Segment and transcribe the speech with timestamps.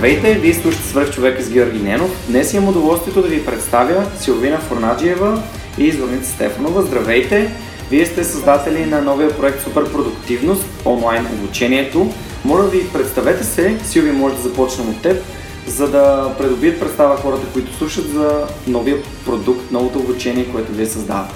[0.00, 2.26] Здравейте, вие слушате свърх човека с Георги Ненов.
[2.28, 5.42] Днес имам удоволствието да ви представя Силвина Форнаджиева
[5.78, 6.82] и Зорница Стефанова.
[6.82, 7.52] Здравейте!
[7.90, 12.12] Вие сте създатели на новия проект Суперпродуктивност, онлайн обучението.
[12.44, 15.22] Моля ви, представете се, Силви може да започнем от теб,
[15.66, 21.34] за да придобият представа хората, които слушат за новия продукт, новото обучение, което вие създавате.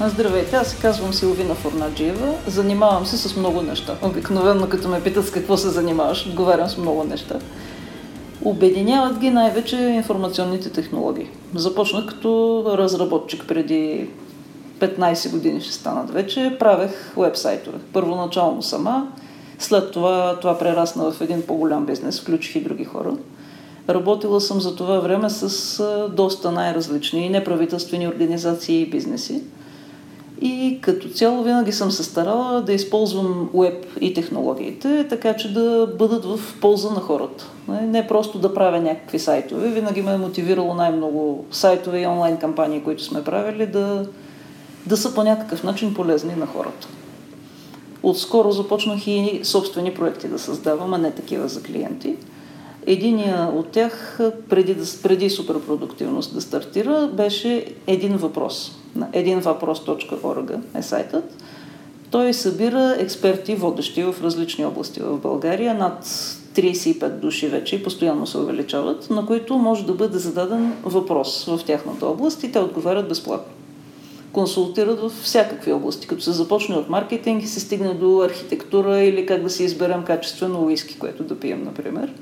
[0.00, 2.34] Здравейте, аз се казвам Силвина Форнаджиева.
[2.46, 3.96] Занимавам се с много неща.
[4.02, 7.34] Обикновено, като ме питат с какво се занимаваш, отговарям с много неща.
[8.44, 11.28] Обединяват ги най-вече информационните технологии.
[11.54, 14.08] Започнах като разработчик преди
[14.78, 16.56] 15 години ще станат вече.
[16.58, 17.78] Правех вебсайтове.
[17.92, 19.08] Първоначално сама,
[19.58, 23.12] след това това прерасна в един по-голям бизнес, включих и други хора.
[23.88, 29.42] Работила съм за това време с доста най-различни неправителствени организации и бизнеси.
[30.40, 35.88] И като цяло винаги съм се старала да използвам веб и технологиите, така че да
[35.98, 37.50] бъдат в полза на хората.
[37.68, 39.68] Не просто да правя някакви сайтове.
[39.68, 44.06] Винаги ме е мотивирало най-много сайтове и онлайн кампании, които сме правили, да,
[44.86, 46.88] да са по някакъв начин полезни на хората.
[48.02, 52.16] Отскоро започнах и собствени проекти да създавам, а не такива за клиенти.
[52.86, 58.72] Единия от тях, преди, да, преди суперпродуктивност да стартира, беше един въпрос.
[58.96, 61.42] На единвъпрос.org е сайтът.
[62.10, 68.26] Той събира експерти, водещи в различни области в България, над 35 души вече и постоянно
[68.26, 73.08] се увеличават, на които може да бъде зададен въпрос в тяхната област и те отговарят
[73.08, 73.52] безплатно.
[74.32, 79.26] Консултират в всякакви области, като се започне от маркетинг и се стигне до архитектура или
[79.26, 82.12] как да си изберем качествено уиски, което да пием, например.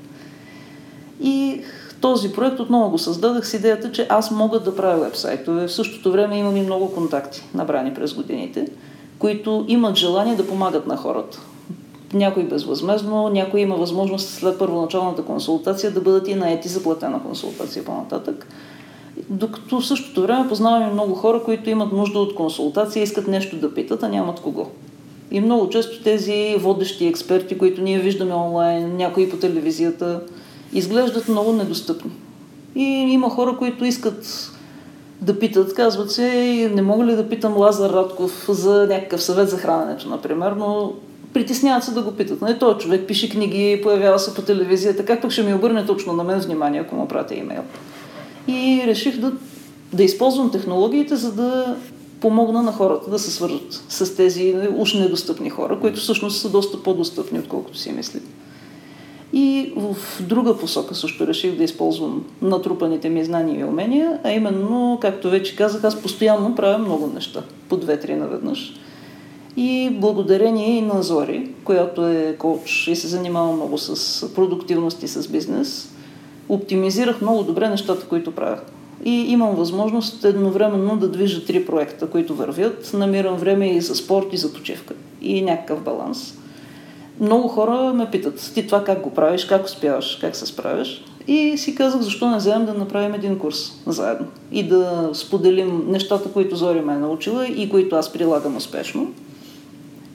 [1.21, 1.61] И
[2.05, 5.67] този проект отново го създадах с идеята, че аз мога да правя вебсайтове.
[5.67, 8.67] В същото време имам и много контакти, набрани през годините,
[9.19, 11.39] които имат желание да помагат на хората.
[12.13, 17.85] Някой безвъзмезно, някой има възможност след първоначалната консултация да бъдат и наети за платена консултация
[17.85, 18.47] по-нататък.
[19.29, 23.55] Докато в същото време познавам и много хора, които имат нужда от консултация, искат нещо
[23.55, 24.67] да питат, а нямат кого.
[25.31, 30.21] И много често тези водещи експерти, които ние виждаме онлайн, някои по телевизията,
[30.75, 32.11] изглеждат много недостъпни.
[32.75, 34.51] И има хора, които искат
[35.21, 39.57] да питат, казват се, не мога ли да питам Лазар Радков за някакъв съвет за
[39.57, 40.93] храненето, например, но
[41.33, 42.41] притесняват се да го питат.
[42.41, 46.13] Не, той човек пише книги, появява се по телевизията, как пък ще ми обърне точно
[46.13, 47.61] на мен внимание, ако му пратя имейл.
[48.47, 49.31] И реших да,
[49.93, 51.75] да използвам технологиите, за да
[52.21, 56.83] помогна на хората да се свържат с тези уж недостъпни хора, които всъщност са доста
[56.83, 58.23] по-достъпни, отколкото си мислят.
[59.37, 64.97] И в друга посока също реших да използвам натрупаните ми знания и умения, а именно,
[65.01, 68.73] както вече казах, аз постоянно правя много неща, по две-три наведнъж.
[69.57, 75.07] И благодарение и на Зори, която е коуч и се занимава много с продуктивност и
[75.07, 75.93] с бизнес,
[76.49, 78.59] оптимизирах много добре нещата, които правя.
[79.05, 82.91] И имам възможност едновременно да движа три проекта, които вървят.
[82.93, 84.93] Намирам време и за спорт, и за почивка.
[85.21, 86.37] И някакъв баланс
[87.19, 91.03] много хора ме питат, ти това как го правиш, как успяваш, как се справяш.
[91.27, 96.31] И си казах, защо не вземем да направим един курс заедно и да споделим нещата,
[96.31, 99.13] които Зори ме е научила и които аз прилагам успешно.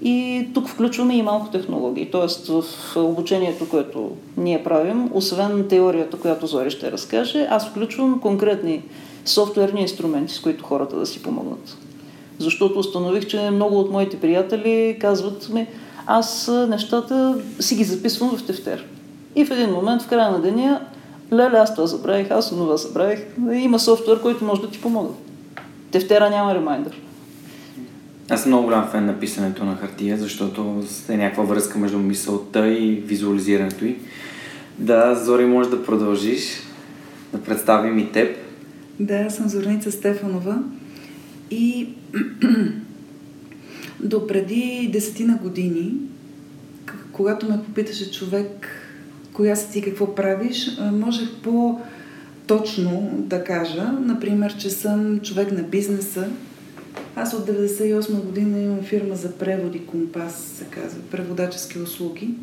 [0.02, 2.10] И тук включваме и малко технологии.
[2.10, 2.64] Тоест в
[2.96, 8.82] обучението, което ние правим, освен теорията, която Зори ще разкаже, аз включвам конкретни
[9.24, 11.76] софтуерни инструменти, с които хората да си помогнат.
[12.38, 15.66] Защото установих, че много от моите приятели казват ми,
[16.10, 18.86] аз нещата си ги записвам в тефтер.
[19.36, 20.80] И в един момент, в края на деня,
[21.32, 23.18] леле, аз това забравих, аз това забравих.
[23.52, 25.16] Има софтуер, който може да ти помогне.
[25.90, 27.00] Тефтера няма ремайдър.
[28.30, 32.68] Аз съм много голям фен на писането на хартия, защото е някаква връзка между мисълта
[32.68, 33.98] и визуализирането й.
[34.78, 36.42] Да, Зори, може да продължиш
[37.32, 38.36] да представим и теб.
[39.00, 40.58] Да, аз съм Зорница Стефанова
[41.50, 41.88] и
[44.02, 45.92] до преди десетина години,
[47.12, 48.68] когато ме попиташе човек
[49.32, 56.28] коя си ти какво правиш, можех по-точно да кажа, например, че съм човек на бизнеса.
[57.16, 62.34] Аз от 98 година имам фирма за преводи Компас, се казва, преводачески услуги.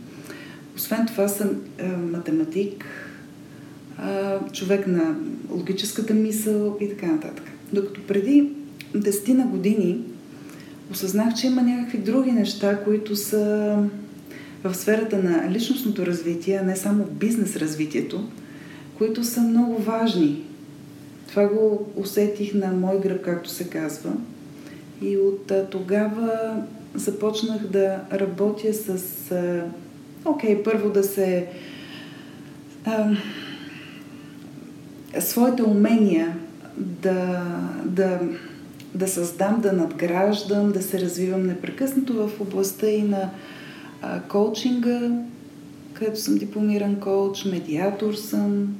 [0.76, 5.16] Освен това съм е, математик, е, човек на
[5.52, 7.46] логическата мисъл и така нататък.
[7.74, 8.50] Докато преди
[8.96, 10.00] 10 на години
[10.92, 13.78] осъзнах, че има някакви други неща, които са
[14.64, 18.24] в сферата на личностното развитие, а не само бизнес развитието,
[18.98, 20.44] които са много важни.
[21.28, 24.12] Това го усетих на мой гръб, както се казва.
[25.02, 26.56] И от тогава
[26.96, 28.98] започнах да работя с...
[30.26, 31.48] Окей, okay, първо да се...
[32.86, 33.12] А,
[35.20, 36.38] своите умения
[36.78, 37.44] да,
[37.86, 38.20] да,
[38.96, 43.30] да създам, да надграждам, да се развивам непрекъснато в областта и на
[44.02, 45.12] а, коучинга,
[45.94, 48.76] където съм дипломиран коуч, медиатор съм,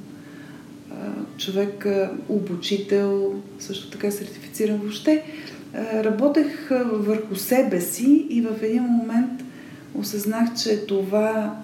[0.92, 0.96] а,
[1.38, 5.24] човек, а, обучител, също така сертифициран въобще.
[5.74, 9.44] А, работех върху себе си и в един момент
[9.96, 11.58] осъзнах, че това,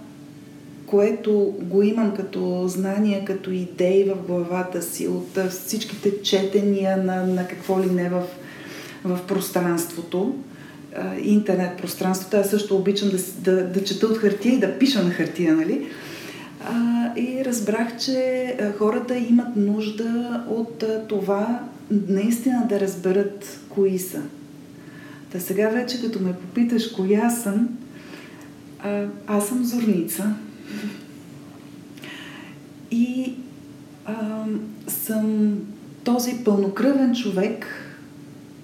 [0.94, 7.48] което го имам като знания, като идеи в главата си, от всичките четения на, на
[7.48, 8.24] какво ли не в,
[9.04, 10.36] в пространството,
[11.22, 12.38] интернет пространството.
[12.38, 13.18] Аз също обичам да,
[13.52, 15.88] да, да чета от хартия и да пиша на хартия, нали?
[16.66, 21.60] А, и разбрах, че хората имат нужда от това
[21.92, 24.22] наистина да разберат кои са.
[25.32, 27.70] Та сега вече, като ме попиташ коя съм,
[29.28, 30.36] аз съм зорница.
[32.92, 33.34] И
[34.06, 34.46] а,
[34.88, 35.58] съм
[36.04, 37.66] този пълнокръвен човек,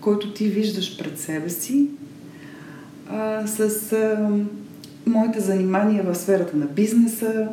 [0.01, 1.87] който ти виждаш пред себе си,
[3.09, 4.29] а, с а,
[5.05, 7.47] моите занимания в сферата на бизнеса,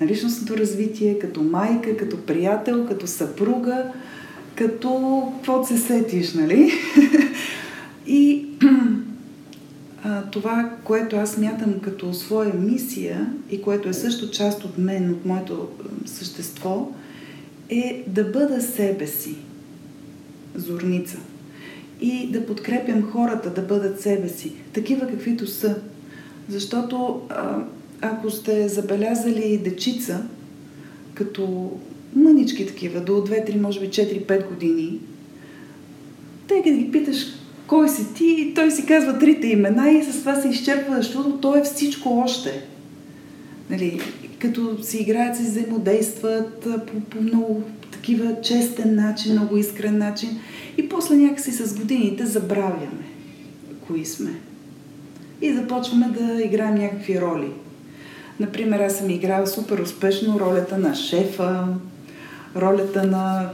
[0.00, 3.84] на личностното развитие, като майка, като приятел, като съпруга,
[4.54, 6.72] като какво се сетиш, нали?
[8.06, 8.46] И
[10.22, 15.24] това, което аз мятам като своя мисия и което е също част от мен, от
[15.24, 15.68] моето
[16.06, 16.92] същество,
[17.68, 19.36] е да бъда себе си.
[20.54, 21.18] Зорница
[22.00, 25.76] и да подкрепям хората да бъдат себе си, такива каквито са.
[26.48, 27.20] Защото
[28.00, 30.22] ако сте забелязали дечица,
[31.14, 31.72] като
[32.16, 34.98] мънички такива, до 2-3, може би 4-5 години,
[36.48, 37.26] те като ги питаш
[37.68, 41.56] кой си ти, той си казва трите имена и с това се изчерпва, защото то
[41.56, 42.64] е всичко още.
[43.70, 44.00] Нали,
[44.38, 50.38] като си играят, си взаимодействат по, по много такива честен начин, много искрен начин.
[50.76, 53.06] И после някакси с годините забравяме
[53.86, 54.30] кои сме.
[55.42, 57.50] И започваме да играем някакви роли.
[58.40, 61.64] Например, аз съм играла супер успешно ролята на шефа,
[62.56, 63.50] ролята на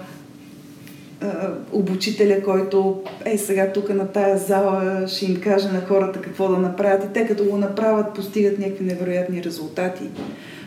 [1.73, 6.59] обучителя, който е сега тук на тая зала ще им каже на хората какво да
[6.59, 10.05] направят и те като го направят постигат някакви невероятни резултати.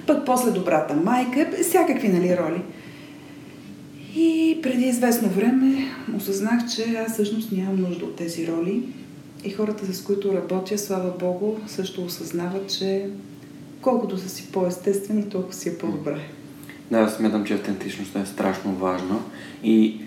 [0.08, 2.62] Пък после добрата майка, всякакви нали, роли.
[4.16, 5.86] И преди известно време
[6.18, 8.84] осъзнах, че аз всъщност нямам нужда от тези роли.
[9.44, 13.10] И хората, с които работя, слава Богу, също осъзнават, че
[13.82, 16.18] колкото са си по-естествени, толкова си е по-добре.
[16.92, 19.20] Да, смятам, че автентичността е страшно важна
[19.64, 20.02] и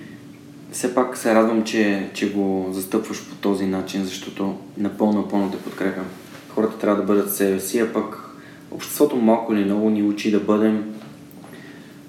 [0.73, 5.59] все пак се радвам, че, че го застъпваш по този начин, защото напълно, напълно те
[5.59, 6.05] подкрепям.
[6.49, 8.31] Хората трябва да бъдат себе си, а пък
[8.71, 10.95] обществото малко или много ни учи да бъдем,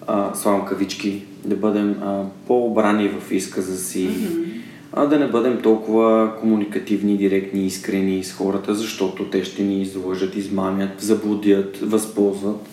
[0.08, 4.62] а, славам кавички, да бъдем а, по-обрани в изказа си, mm-hmm.
[4.94, 10.36] а да не бъдем толкова комуникативни, директни, искрени с хората, защото те ще ни излъжат,
[10.36, 12.70] измамят, заблудят, възползват.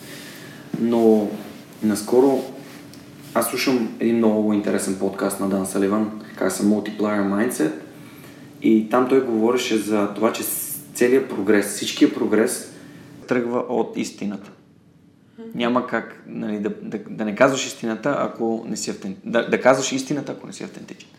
[0.81, 1.27] Но
[1.83, 2.43] наскоро
[3.33, 7.71] аз слушам един много интересен подкаст на Дан Саливан, как са Multiplier Mindset
[8.61, 10.43] и там той говореше за това, че
[10.93, 12.73] целият прогрес, всичкият прогрес
[13.27, 14.51] тръгва от истината.
[15.55, 19.31] Няма как нали, да, да, да не казваш истината, ако не си автентичен.
[19.31, 21.09] Да, да казваш истината, ако не си автентичен.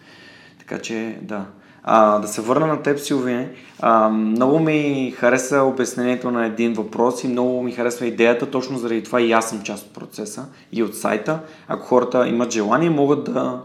[0.58, 1.46] Така че, да.
[1.82, 3.50] А, да се върна на теб, Силвия.
[3.80, 9.02] А, много ми хареса обяснението на един въпрос и много ми харесва идеята, точно заради
[9.02, 11.40] това и аз съм част от процеса и от сайта.
[11.68, 13.62] Ако хората имат желание, могат да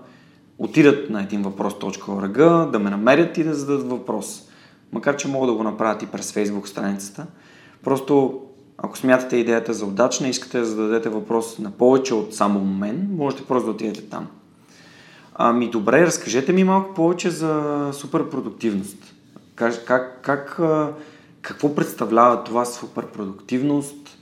[0.57, 4.41] отидат на един въпрос.org, да ме намерят и да зададат въпрос.
[4.91, 7.25] макар че могат да го направят и през Facebook страницата.
[7.83, 8.41] Просто
[8.77, 13.45] ако смятате идеята за удачна, искате да зададете въпрос на повече от само мен, можете
[13.45, 14.27] просто да отидете там.
[15.37, 18.97] Ами добре, разкажете ми малко повече за суперпродуктивност.
[19.55, 20.59] Как, как, как,
[21.41, 24.17] какво представлява това суперпродуктивност?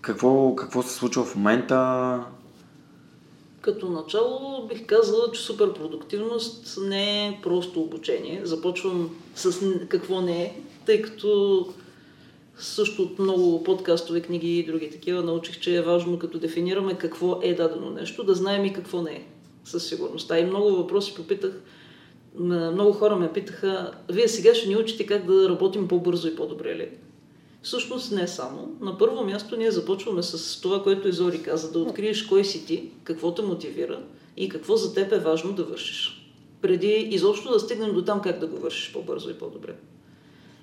[0.00, 2.20] Какво, какво се случва в момента?
[3.60, 8.40] Като начало бих казала, че суперпродуктивност не е просто обучение.
[8.44, 10.56] Започвам с какво не е,
[10.86, 11.66] тъй като
[12.58, 17.38] също от много подкастове, книги и други такива научих, че е важно като дефинираме какво
[17.42, 19.26] е дадено нещо, да знаем и какво не е
[19.64, 20.30] със сигурност.
[20.30, 21.62] А и много въпроси попитах,
[22.38, 26.76] много хора ме питаха, вие сега ще ни учите как да работим по-бързо и по-добре
[26.76, 26.88] ли?
[27.62, 28.76] Всъщност не само.
[28.80, 32.90] На първо място ние започваме с това, което Изори каза, да откриеш кой си ти,
[33.04, 34.02] какво те мотивира
[34.36, 36.26] и какво за теб е важно да вършиш.
[36.62, 39.76] Преди изобщо да стигнем до там как да го вършиш по-бързо и по-добре.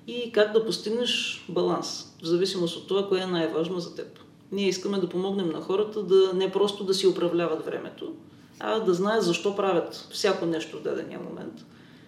[0.06, 4.18] И как да постигнеш баланс, в зависимост от това, кое е най-важно за теб.
[4.52, 8.12] Ние искаме да помогнем на хората да не просто да си управляват времето,
[8.60, 11.64] а да знаят защо правят всяко нещо в дадения момент.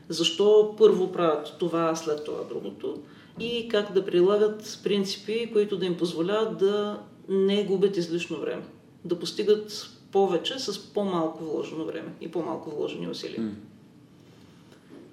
[0.09, 2.99] Защо първо правят това, след това другото
[3.41, 8.63] и как да прилагат принципи, които да им позволяват да не губят излишно време.
[9.05, 13.41] Да постигат повече с по-малко вложено време и по-малко вложени усилия.
[13.41, 13.53] Mm.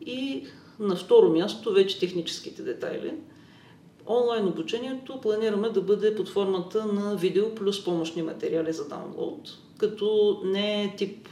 [0.06, 0.48] И
[0.80, 3.14] на второ място вече техническите детайли.
[4.08, 10.40] Онлайн обучението планираме да бъде под формата на видео плюс помощни материали за даунлоуд, като
[10.46, 11.28] не е тип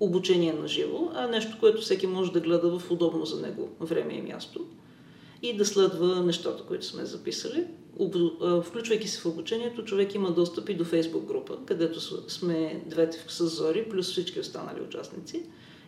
[0.00, 4.14] обучение на живо, а нещо, което всеки може да гледа в удобно за него време
[4.14, 4.66] и място
[5.42, 7.66] и да следва нещата, които сме записали.
[8.62, 13.46] Включвайки се в обучението, човек има достъп и до фейсбук група, където сме двете с
[13.46, 15.42] Зори, плюс всички останали участници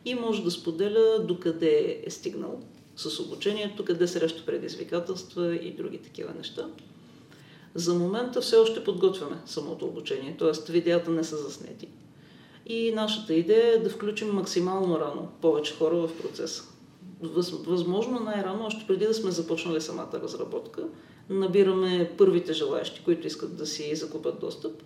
[0.05, 2.61] и може да споделя докъде е стигнал
[2.97, 6.69] с обучението, къде среща предизвикателства и други такива неща.
[7.75, 10.73] За момента все още подготвяме самото обучение, т.е.
[10.73, 11.89] видеята не са заснети.
[12.67, 16.65] И нашата идея е да включим максимално рано повече хора в процеса.
[17.67, 20.85] Възможно най-рано, още преди да сме започнали самата разработка,
[21.31, 24.83] набираме първите желаящи, които искат да си закупят достъп.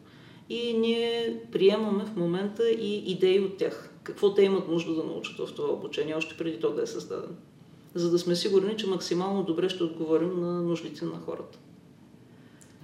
[0.49, 3.91] И ние приемаме в момента и идеи от тях.
[4.03, 7.35] Какво те имат нужда да научат в това обучение, още преди то да е създадено.
[7.95, 11.59] За да сме сигурни, че максимално добре ще отговорим на нуждите на хората.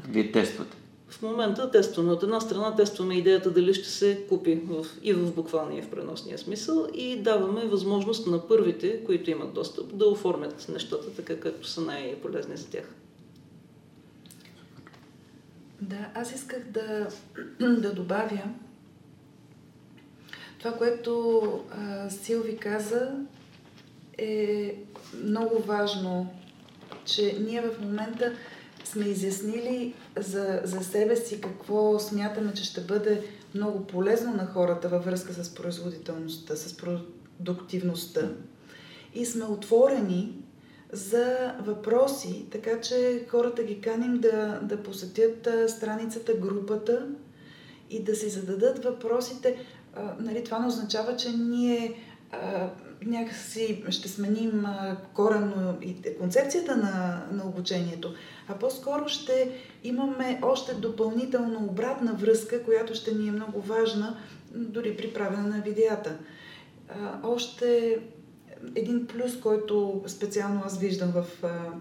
[0.09, 0.77] Вие тествате?
[1.09, 2.13] В момента тестваме.
[2.13, 5.91] От една страна тестваме идеята дали ще се купи в, и в буквалния и в
[5.91, 11.69] преносния смисъл и даваме възможност на първите, които имат достъп, да оформят нещата така, както
[11.69, 12.95] са най-полезни за тях.
[15.81, 17.09] Да, аз исках да,
[17.61, 18.43] да добавя
[20.65, 23.13] това, което а, Силви каза,
[24.19, 24.75] е
[25.25, 26.35] много важно,
[27.05, 28.33] че ние в момента
[28.85, 33.23] сме изяснили за, за себе си какво смятаме, че ще бъде
[33.55, 38.31] много полезно на хората във връзка с производителността, с продуктивността.
[39.15, 40.45] И сме отворени
[40.93, 47.09] за въпроси, така че хората ги каним да, да посетят страницата, групата
[47.91, 49.57] и да си зададат въпросите.
[49.95, 51.95] А, нали, това не означава, че ние
[52.33, 52.71] а,
[53.07, 54.67] някакси ще сменим
[55.15, 58.15] коренно и концепцията на, на обучението,
[58.49, 59.51] а по-скоро ще
[59.85, 64.17] имаме още допълнително обратна връзка, която ще ни е много важна
[64.55, 66.17] дори при правене на видеята.
[67.23, 67.99] Още
[68.75, 71.27] един плюс, който специално аз виждам в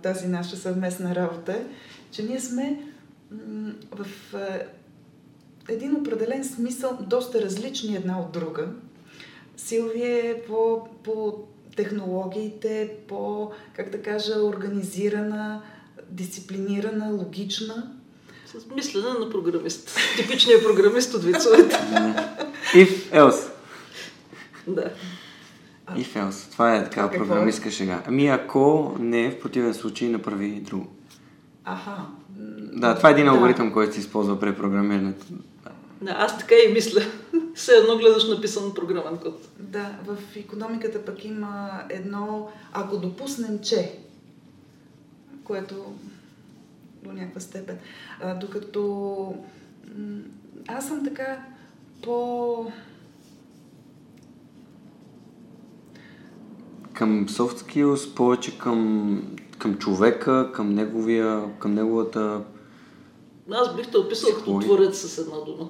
[0.04, 1.66] тази наша съвместна работа е,
[2.12, 2.82] че ние сме
[3.92, 4.08] в
[5.70, 8.68] един определен смисъл доста различни една от друга.
[9.58, 11.44] Силвия е по, по
[11.76, 15.62] технологиите, по, как да кажа, организирана,
[16.10, 17.92] дисциплинирана, логична.
[18.46, 19.98] С мислене на програмист.
[20.18, 21.76] Типичният програмист от вицовете.
[22.74, 23.50] If else.
[24.68, 24.92] Да.
[25.92, 26.52] If else.
[26.52, 28.04] Това е така програмистка шега.
[28.08, 30.88] Ами ако не, в противен случай направи друго.
[31.66, 32.06] Аха.
[32.74, 33.32] Да, това е един да.
[33.32, 35.26] алгоритъм, който се използва при програмирането.
[36.04, 37.02] Да, аз така и мисля.
[37.56, 39.50] Все едно гледаш написан програмен код.
[39.60, 44.00] Да, в економиката пък има едно, ако допуснем, че,
[45.44, 45.94] което
[47.04, 47.80] до някаква степен.
[48.22, 49.36] А, докато
[50.68, 51.46] аз съм така
[52.04, 52.72] по...
[56.94, 59.22] Към soft skills, повече към,
[59.58, 62.42] към човека, към, неговия, към неговата
[63.52, 65.70] аз бих те описал като творец с една дума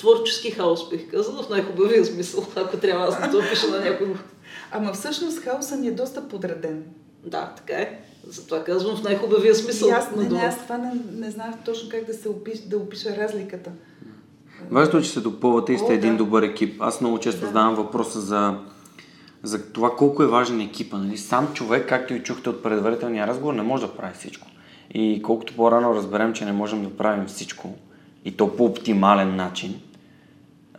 [0.00, 4.14] творчески хаос, бих казал, в най-хубавия смисъл, ако трябва аз да то опиша на някого.
[4.72, 6.84] Ама всъщност хаоса ми е доста подреден.
[7.24, 8.00] Да, така е.
[8.28, 9.88] Затова казвам в най-хубавия смисъл.
[9.88, 12.76] И аз, не, не, аз това не, не знах точно как да се опиш, да
[12.76, 13.70] опиша разликата.
[14.70, 16.16] Важно е, че се допълвате и сте О, един да.
[16.16, 16.82] добър екип.
[16.82, 17.46] Аз много често Да.
[17.46, 18.58] задавам въпроса за,
[19.42, 20.98] за това колко е важен екипа.
[20.98, 21.18] Нали?
[21.18, 24.46] Сам човек, както и чухте от предварителния разговор, не може да прави всичко.
[24.94, 27.74] И колкото по-рано разберем, че не можем да правим всичко,
[28.24, 29.80] и то по оптимален начин,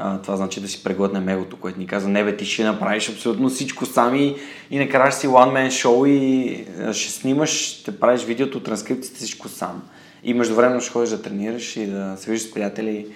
[0.03, 3.09] а, това значи да си преглътнем егото, което ни казва, не бе, ти ще направиш
[3.09, 4.35] абсолютно всичко сами
[4.71, 9.81] и накрая си one man show и ще снимаш, ще правиш видеото, транскрипцията, всичко сам.
[10.23, 13.07] И междувременно ще ходиш да тренираш и да се виждаш с приятели.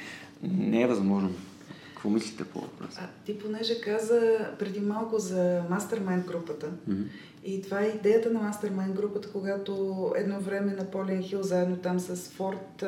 [0.44, 1.30] Не е възможно.
[2.06, 3.00] Какво мислите по въпроса?
[3.04, 4.22] А ти понеже каза
[4.60, 6.68] преди малко за мастермайнд групата.
[7.46, 9.74] И това е идеята на мастермайнд групата, когато
[10.18, 12.84] едно време на Полен Хил, заедно там с Форд,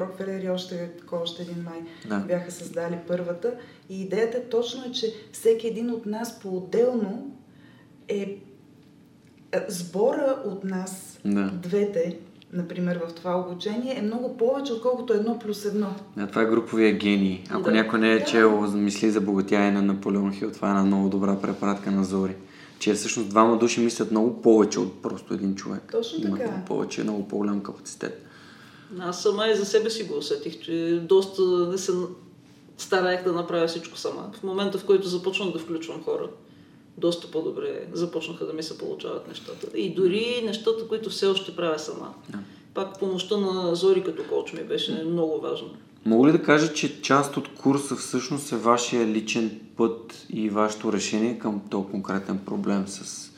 [0.00, 2.18] Рокфелер и още, още един май Да.
[2.18, 3.54] бяха създали първата.
[3.88, 7.36] И идеята точно е, че всеки един от нас по-отделно
[8.08, 8.38] е,
[9.68, 11.50] сбора от нас, Да.
[11.62, 12.18] двете,
[12.56, 15.86] например в това обучение, е много повече, отколкото едно плюс едно.
[16.16, 17.44] Да, това е груповия гений.
[17.50, 17.72] Ако Да.
[17.72, 18.24] някой не е Да.
[18.24, 22.34] чел мисли за богатяе на Наполеон Хил, това е една много добра препаратка на Зори.
[22.78, 25.82] Че всъщност двама души мислят много повече от просто един човек.
[25.92, 26.50] Точно Имат така.
[26.50, 28.22] много повече, много по-голям капацитет.
[29.00, 31.92] Аз сама и за себе си го усетих, че доста не се
[32.78, 34.30] стараех да направя всичко сама.
[34.40, 36.28] В момента, в който започнах да включвам хора,
[36.98, 39.78] доста по-добре започнаха да ми се получават нещата.
[39.78, 42.14] И дори нещата, които все още правя сама.
[42.28, 42.38] Да.
[42.74, 45.68] Пак помощта на Зори като коуч ми беше много важна.
[46.04, 50.92] Мога ли да кажа, че част от курса всъщност е вашия личен път и вашето
[50.92, 53.30] решение към този конкретен проблем с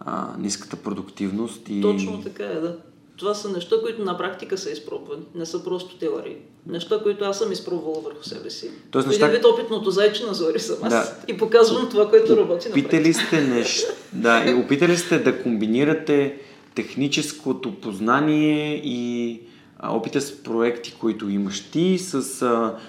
[0.00, 1.80] а, ниската продуктивност и...
[1.80, 2.78] Точно така е, да.
[3.18, 5.22] Това са неща, които на практика са изпробвани.
[5.34, 6.36] Не са просто теории.
[6.66, 8.70] Неща, които аз съм изпробвала върху себе си.
[8.90, 10.92] Тоест Един неща- вид опитното зайче на Зори съм аз.
[10.92, 11.16] Да.
[11.28, 13.86] И показвам това, което работи на Опитали сте нещ...
[14.12, 16.38] да, и опитали сте да комбинирате
[16.74, 19.40] техническото познание и
[19.82, 22.22] опита с проекти, които имаш ти, с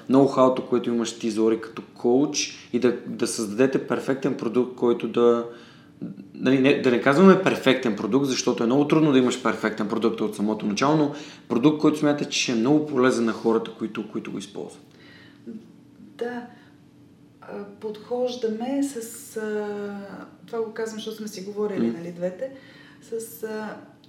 [0.10, 5.46] ноу-хауто, което имаш ти, Зори, като коуч и да, да създадете перфектен продукт, който да...
[6.34, 10.22] Нали, не, да не казваме перфектен продукт, защото е много трудно да имаш перфектен продукт
[10.22, 11.14] от самото начало, но
[11.48, 14.84] продукт, който смятате, че е много полезен на хората, които, които го използват.
[16.18, 16.46] Да,
[17.80, 19.34] подхождаме с...
[20.46, 21.94] Това го казвам, защото сме си говорили, М.
[21.98, 22.52] нали, двете,
[23.02, 23.48] с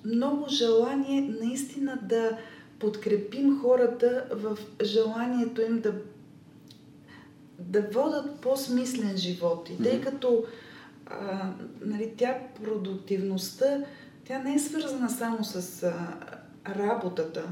[0.05, 2.39] много желание наистина да
[2.79, 5.95] подкрепим хората в желанието им да,
[7.59, 9.71] да водат по-смислен живот.
[9.71, 10.45] И тъй като
[11.11, 13.85] а, нали, тя продуктивността,
[14.25, 15.95] тя не е свързана само с а,
[16.77, 17.45] работата,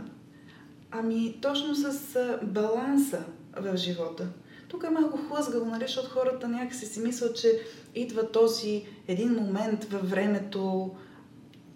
[0.91, 3.25] ами точно с а, баланса
[3.57, 4.27] в живота.
[4.69, 7.61] Тук е малко хлъзгаво, нали, защото хората някакси си мислят, че
[7.95, 10.91] идва този един момент във времето,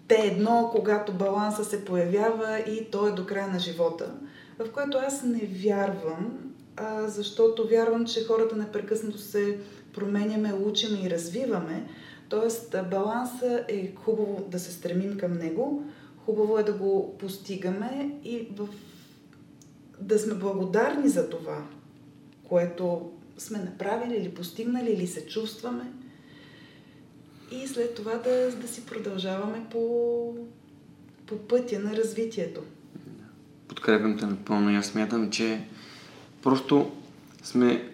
[0.08, 4.14] те едно, когато баланса се появява и то е до края на живота,
[4.58, 6.38] в което аз не вярвам,
[6.76, 9.58] а, защото вярвам, че хората непрекъснато се
[9.92, 11.87] променяме, учим и развиваме.
[12.28, 15.85] Тоест, баланса е хубаво да се стремим към него,
[16.24, 18.68] хубаво е да го постигаме и в...
[20.00, 21.64] да сме благодарни за това,
[22.48, 25.92] което сме направили или постигнали или се чувстваме.
[27.52, 30.35] И след това да, да си продължаваме по,
[31.26, 32.61] по пътя на развитието.
[33.68, 35.64] Подкрепям те напълно и аз смятам, че
[36.42, 36.90] просто
[37.42, 37.91] сме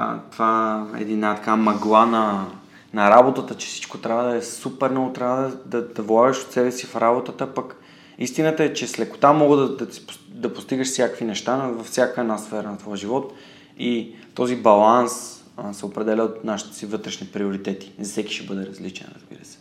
[0.00, 2.46] а, това е една така мъгла на,
[2.92, 6.52] на работата, че всичко трябва да е супер много, трябва да, да, да влагаш от
[6.52, 7.76] себе си в работата, пък
[8.18, 9.86] истината е, че с лекота мога да, да,
[10.28, 13.32] да постигаш всякакви неща във всяка една сфера на твоя живот
[13.78, 17.92] и този баланс а, се определя от нашите си вътрешни приоритети.
[18.02, 19.58] Всеки ще бъде различен, разбира се.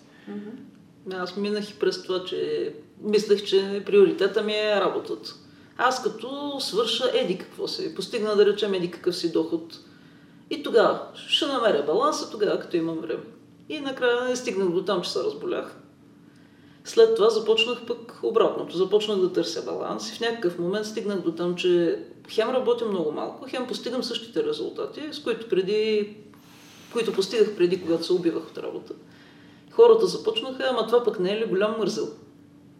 [1.13, 5.33] Аз минах и през това, че мислех, че приоритета ми е работата.
[5.77, 9.79] Аз като свърша еди какво си, постигна да речем еди какъв си доход.
[10.49, 13.23] И тогава ще намеря баланса, тогава като имам време.
[13.69, 15.75] И накрая не стигнах до там, че се разболях.
[16.85, 18.77] След това започнах пък обратното.
[18.77, 23.11] Започнах да търся баланс и в някакъв момент стигнах до там, че хем работя много
[23.11, 26.15] малко, хем постигам същите резултати, с които преди
[26.93, 28.93] които постигах преди, когато се убивах от работа.
[29.71, 32.07] Хората започнаха, ама това пък не е ли голям мързел?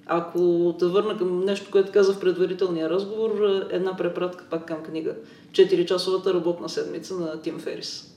[0.08, 5.16] Ако те върна към нещо, което каза в предварителния разговор, една препратка пак към книга.
[5.52, 8.16] 4-часовата работна седмица на Тим Ферис.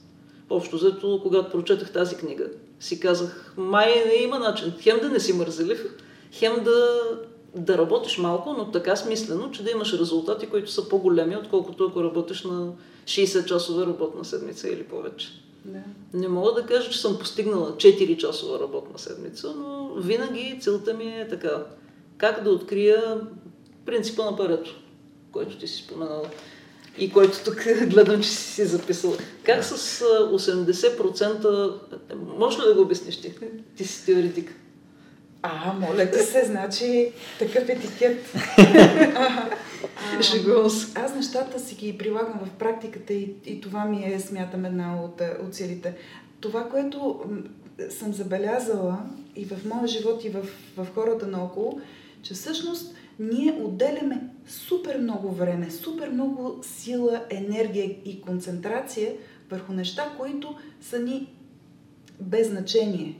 [0.49, 2.45] Общо взето, когато прочетах тази книга,
[2.79, 4.73] си казах, май не има начин.
[4.79, 5.95] Хем да не си мързелив,
[6.31, 7.01] хем да,
[7.55, 12.03] да работиш малко, но така смислено, че да имаш резултати, които са по-големи, отколкото ако
[12.03, 12.71] работиш на
[13.05, 15.27] 60-часова работна седмица или повече.
[15.65, 15.79] Да.
[16.13, 21.05] Не мога да кажа, че съм постигнала 4 часова работна седмица, но винаги целта ми
[21.05, 21.65] е така.
[22.17, 23.21] Как да открия
[23.85, 24.75] принципа на парето,
[25.31, 26.29] който ти си споменала.
[26.97, 27.55] И който тук
[27.87, 29.17] гледам, че си си записала.
[29.43, 31.73] Как с 80%...
[32.37, 33.33] Може ли да го обясниш ти?
[33.75, 34.55] Ти си теоретик.
[35.43, 38.33] А, моля ти се, значи такъв етикет.
[40.21, 40.99] Шегувам се.
[40.99, 45.21] Аз нещата си ги прилагам в практиката и, и това ми е, смятам, една от,
[45.47, 45.95] от силите.
[46.39, 47.23] Това, което
[47.89, 48.99] съм забелязала
[49.35, 50.45] и в моя живот, и в,
[50.77, 51.81] в хората наоколо,
[52.23, 59.13] че всъщност ние отделяме супер много време, супер много сила, енергия и концентрация
[59.51, 61.33] върху неща, които са ни
[62.19, 63.17] без значение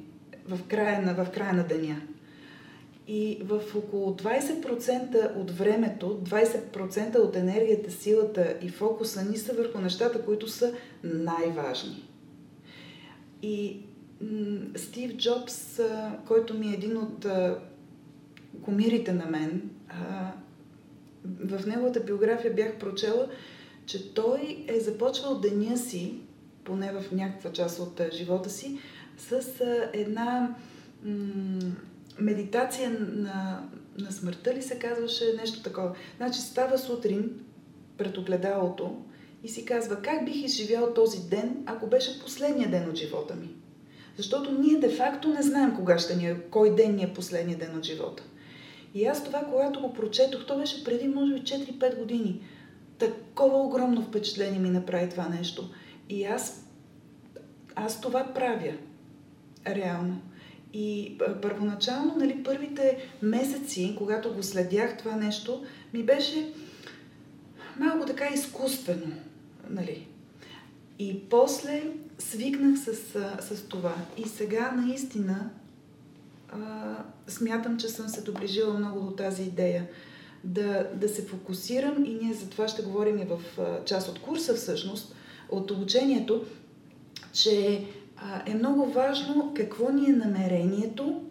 [0.48, 2.02] в края на, в края на деня.
[3.08, 9.82] И в около 20% от времето, 20% от енергията, силата и фокуса ни са върху
[9.82, 12.04] нещата, които са най-важни.
[13.42, 13.80] И
[14.76, 15.80] Стив Джобс,
[16.28, 17.26] който ми е един от
[18.62, 19.70] комирите на мен,
[21.26, 23.30] в неговата биография бях прочела,
[23.86, 26.20] че той е започвал деня си,
[26.64, 28.80] поне в някаква част от живота си,
[29.18, 29.42] с
[29.94, 30.56] една
[32.22, 33.64] медитация на,
[33.98, 35.96] на смъртта ли се казваше нещо такова.
[36.18, 37.30] Значи става сутрин
[37.98, 38.96] пред огледалото
[39.44, 43.50] и си казва как бих изживял този ден, ако беше последния ден от живота ми.
[44.18, 47.78] Защото ние де-факто не знаем кога ще ни е, кой ден ни е последния ден
[47.78, 48.24] от живота.
[48.94, 52.42] И аз това, когато го прочетох, то беше преди, може би, 4-5 години.
[52.98, 55.70] Такова огромно впечатление ми направи това нещо.
[56.10, 56.66] И аз,
[57.76, 58.74] аз това правя.
[59.68, 60.22] Реално.
[60.74, 66.54] И първоначално, нали, първите месеци, когато го следях това нещо, ми беше
[67.80, 69.12] малко така изкуствено.
[69.70, 70.08] Нали.
[71.00, 71.84] И после
[72.20, 72.96] свикнах с,
[73.42, 73.96] с това.
[74.18, 75.50] И сега наистина
[76.50, 76.96] а,
[77.28, 79.88] смятам, че съм се доближила много до тази идея.
[80.44, 83.40] Да, да се фокусирам и ние за това ще говорим и в
[83.86, 85.16] част от курса всъщност,
[85.50, 86.46] от обучението,
[87.34, 87.86] че
[88.46, 91.22] е много важно какво ни е намерението,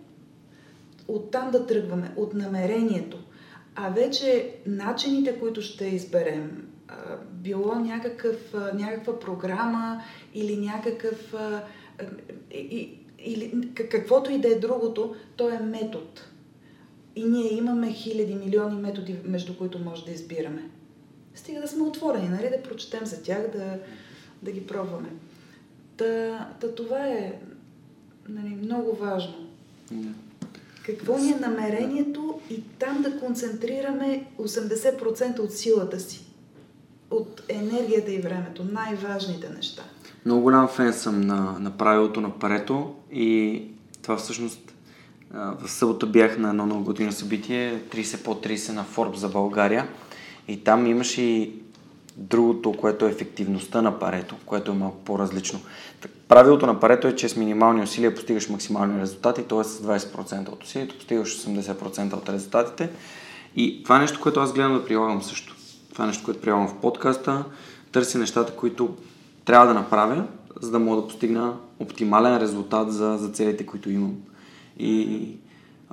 [1.09, 3.19] оттам да тръгваме, от намерението.
[3.75, 6.69] А вече начините, които ще изберем,
[7.33, 10.03] било някакъв, някаква програма
[10.35, 11.35] или някакъв.
[13.25, 16.07] Или каквото и да е другото, то е метод.
[17.17, 20.71] И ние имаме хиляди, милиони методи, между които може да избираме.
[21.35, 23.79] Стига да сме отворени, нали, да прочетем за тях, да,
[24.43, 25.09] да ги пробваме.
[26.01, 27.33] Та, та това е
[28.29, 29.35] нали, много важно.
[30.83, 36.25] Какво ни е намерението и там да концентрираме 80% от силата си,
[37.11, 39.83] от енергията и времето, най-важните неща.
[40.25, 43.63] Много голям фен съм на, на правилото на парето и
[44.03, 44.75] това всъщност
[45.35, 49.89] в събота бях на едно много година събитие 30 по 30 на Forbes за България
[50.49, 51.60] и там имаше и
[52.21, 55.61] другото, което е ефективността на парето, което е малко по-различно.
[56.29, 59.65] Правилото на парето е, че с минимални усилия постигаш максимални резултати, т.е.
[59.65, 62.91] с 20% от усилието постигаш 80% от резултатите.
[63.57, 65.57] И това е нещо, което аз гледам да прилагам също.
[65.93, 67.45] Това е нещо, което прилагам в подкаста.
[67.93, 68.97] Търся нещата, които
[69.45, 70.25] трябва да направя,
[70.61, 74.17] за да мога да постигна оптимален резултат за, за целите, които имам.
[74.79, 75.29] И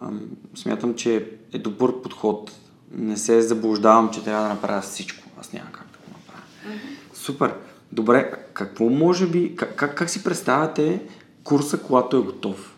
[0.01, 0.21] ам,
[0.55, 2.51] смятам, че е добър подход.
[2.91, 5.23] Не се заблуждавам, че трябва да направя всичко.
[5.39, 6.43] Аз няма как да го направя.
[6.67, 7.13] Mm-hmm.
[7.13, 7.53] Супер.
[7.91, 11.01] Добре, какво може би, как, как, как си представяте
[11.43, 12.75] курса, когато е готов?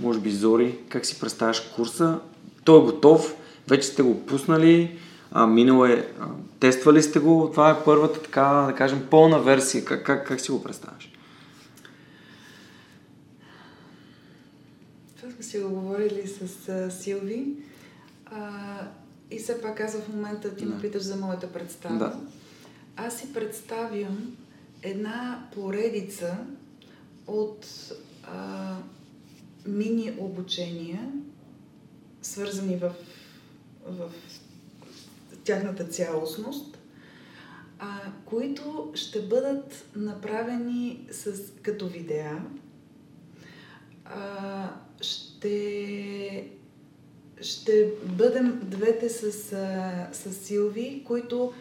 [0.00, 2.20] Може би Зори, как си представяш курса?
[2.64, 3.34] Той е готов,
[3.68, 4.98] вече сте го пуснали,
[5.30, 6.26] а, минало е, а,
[6.60, 9.84] тествали сте го, това е първата така, да кажем, пълна версия.
[9.84, 11.12] Как, как, как си го представяш?
[15.16, 17.46] Това сме си го говорили с а, Силви.
[18.26, 18.58] А,
[19.30, 21.98] и все пак аз в момента ти ме питаш за моята представа.
[21.98, 22.20] Да.
[22.96, 24.36] Аз си представям
[24.82, 26.36] една поредица
[27.26, 27.66] от
[28.22, 28.76] а,
[29.66, 31.12] мини обучения,
[32.22, 32.94] свързани в,
[33.86, 34.10] в
[35.44, 36.78] тяхната цялостност,
[37.78, 42.42] а, които ще бъдат направени с, като видеа.
[44.04, 46.48] А, ще,
[47.40, 51.52] ще бъдем двете с, а, с Силви, които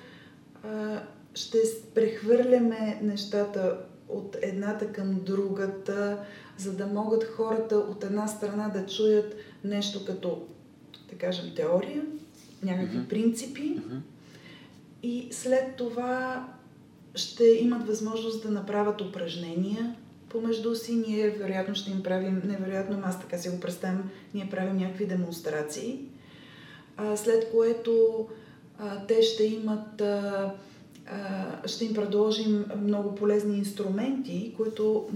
[0.63, 1.01] а,
[1.33, 1.57] ще
[1.95, 3.77] прехвърляме нещата
[4.09, 6.25] от едната към другата,
[6.57, 10.47] за да могат хората от една страна да чуят нещо като,
[11.09, 12.03] да кажем, теория,
[12.63, 13.07] някакви mm-hmm.
[13.07, 13.99] принципи mm-hmm.
[15.03, 16.47] и след това
[17.15, 19.95] ще имат възможност да направят упражнения
[20.33, 20.95] помежду си.
[21.07, 25.99] Ние вероятно ще им правим, невероятно, аз така си го представям, ние правим някакви демонстрации,
[26.97, 28.25] а, след което
[28.79, 30.53] а, те ще имат, а,
[31.05, 35.09] а, ще им предложим много полезни инструменти, които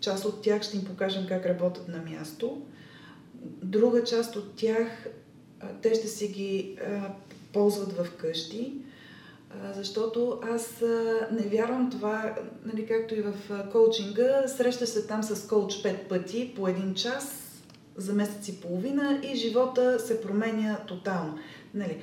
[0.00, 2.62] част от тях ще им покажем как работят на място.
[3.62, 5.06] Друга част от тях
[5.60, 7.12] а, те ще си ги а,
[7.52, 8.83] ползват в къщи
[9.74, 10.82] защото аз
[11.32, 13.34] не вярвам това, нали, както и в
[13.72, 17.40] коучинга, срещаш се там с коуч пет пъти по един час
[17.96, 21.38] за месец и половина и живота се променя тотално.
[21.74, 22.00] Нали.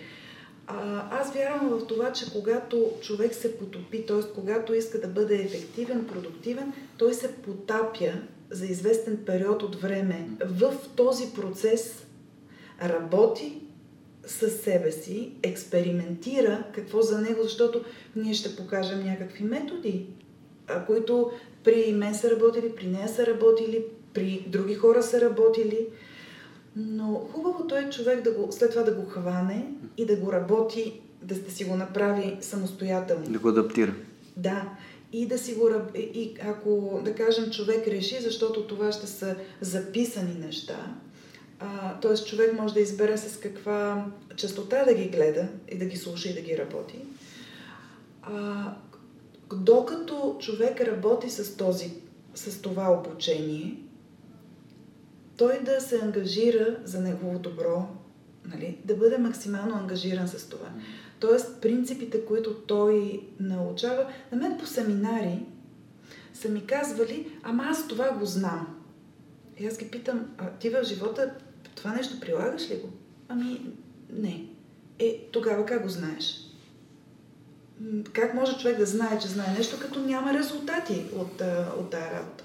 [1.12, 4.34] Аз вярвам в това, че когато човек се потопи, т.е.
[4.36, 8.14] когато иска да бъде ефективен, продуктивен, той се потапя
[8.50, 12.06] за известен период от време в този процес,
[12.84, 13.62] работи,
[14.26, 17.84] със себе си, експериментира какво за него, защото
[18.16, 20.06] ние ще покажем някакви методи,
[20.88, 21.32] които
[21.64, 25.88] при мен са работили, при нея са работили, при други хора са работили.
[26.76, 31.02] Но хубавото е човек да го, след това да го хване и да го работи,
[31.24, 33.26] да, да си го направи самостоятелно.
[33.30, 33.94] Да го адаптира.
[34.38, 34.70] Да.
[35.14, 35.70] И да си го.
[35.96, 40.96] И ако, да кажем, човек реши, защото това ще са записани неща,
[42.02, 42.15] т.е.
[42.15, 46.34] човек може да избере с каква частота да ги гледа и да ги слуша и
[46.34, 47.00] да ги работи.
[48.21, 48.74] А,
[49.54, 51.93] докато човек работи с, този,
[52.36, 53.78] с това обучение,
[55.38, 57.88] той да се ангажира за негово добро,
[58.45, 58.78] нали?
[58.86, 60.67] да бъде максимално ангажиран с това.
[61.19, 65.45] Тоест, принципите, които той научава, на мен по семинари
[66.34, 68.82] са ми казвали, ама аз това го знам.
[69.60, 71.34] И аз ги питам, а ти в живота
[71.82, 72.89] това нещо прилагаш ли го?
[73.28, 73.62] Ами,
[74.10, 74.46] не.
[75.00, 76.36] Е, тогава как го знаеш?
[78.13, 81.41] Как може човек да знае, че знае нещо, като няма резултати от,
[81.80, 82.44] от тази работа?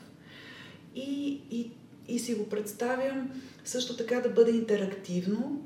[0.94, 1.70] И, и,
[2.09, 3.31] и си го представям
[3.64, 5.62] също така да бъде интерактивно.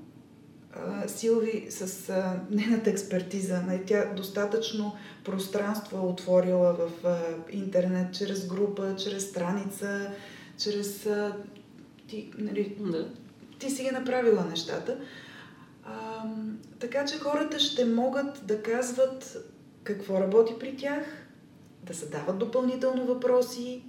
[1.07, 7.19] Силви с а, нейната експертиза, нали, тя достатъчно пространство е отворила в а,
[7.51, 10.11] интернет, чрез група, чрез страница,
[10.59, 11.09] чрез
[12.09, 13.09] ти, нали, да
[13.61, 14.97] ти си ги направила нещата.
[15.85, 15.93] А,
[16.79, 19.37] така че хората ще могат да казват
[19.85, 21.05] какво работи при тях,
[21.87, 23.83] да задават допълнително въпроси,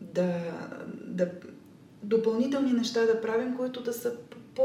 [0.00, 0.34] да,
[0.90, 1.30] да
[2.02, 4.12] допълнителни неща да правим, които да са
[4.54, 4.64] по...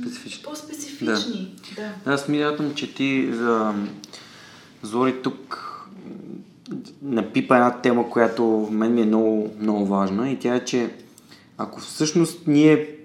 [0.00, 0.42] Специфични.
[0.44, 1.56] По-специфични.
[1.76, 1.82] Да.
[2.04, 2.12] да.
[2.12, 3.74] Аз смятам, че ти за
[4.82, 5.64] Зори тук
[7.02, 10.90] напипа една тема, която в мен ми е много, много важна и тя е, че
[11.58, 12.97] ако всъщност ние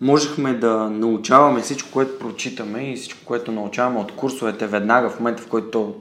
[0.00, 5.42] можехме да научаваме всичко, което прочитаме и всичко, което научаваме от курсовете веднага в момента,
[5.42, 5.94] в който то,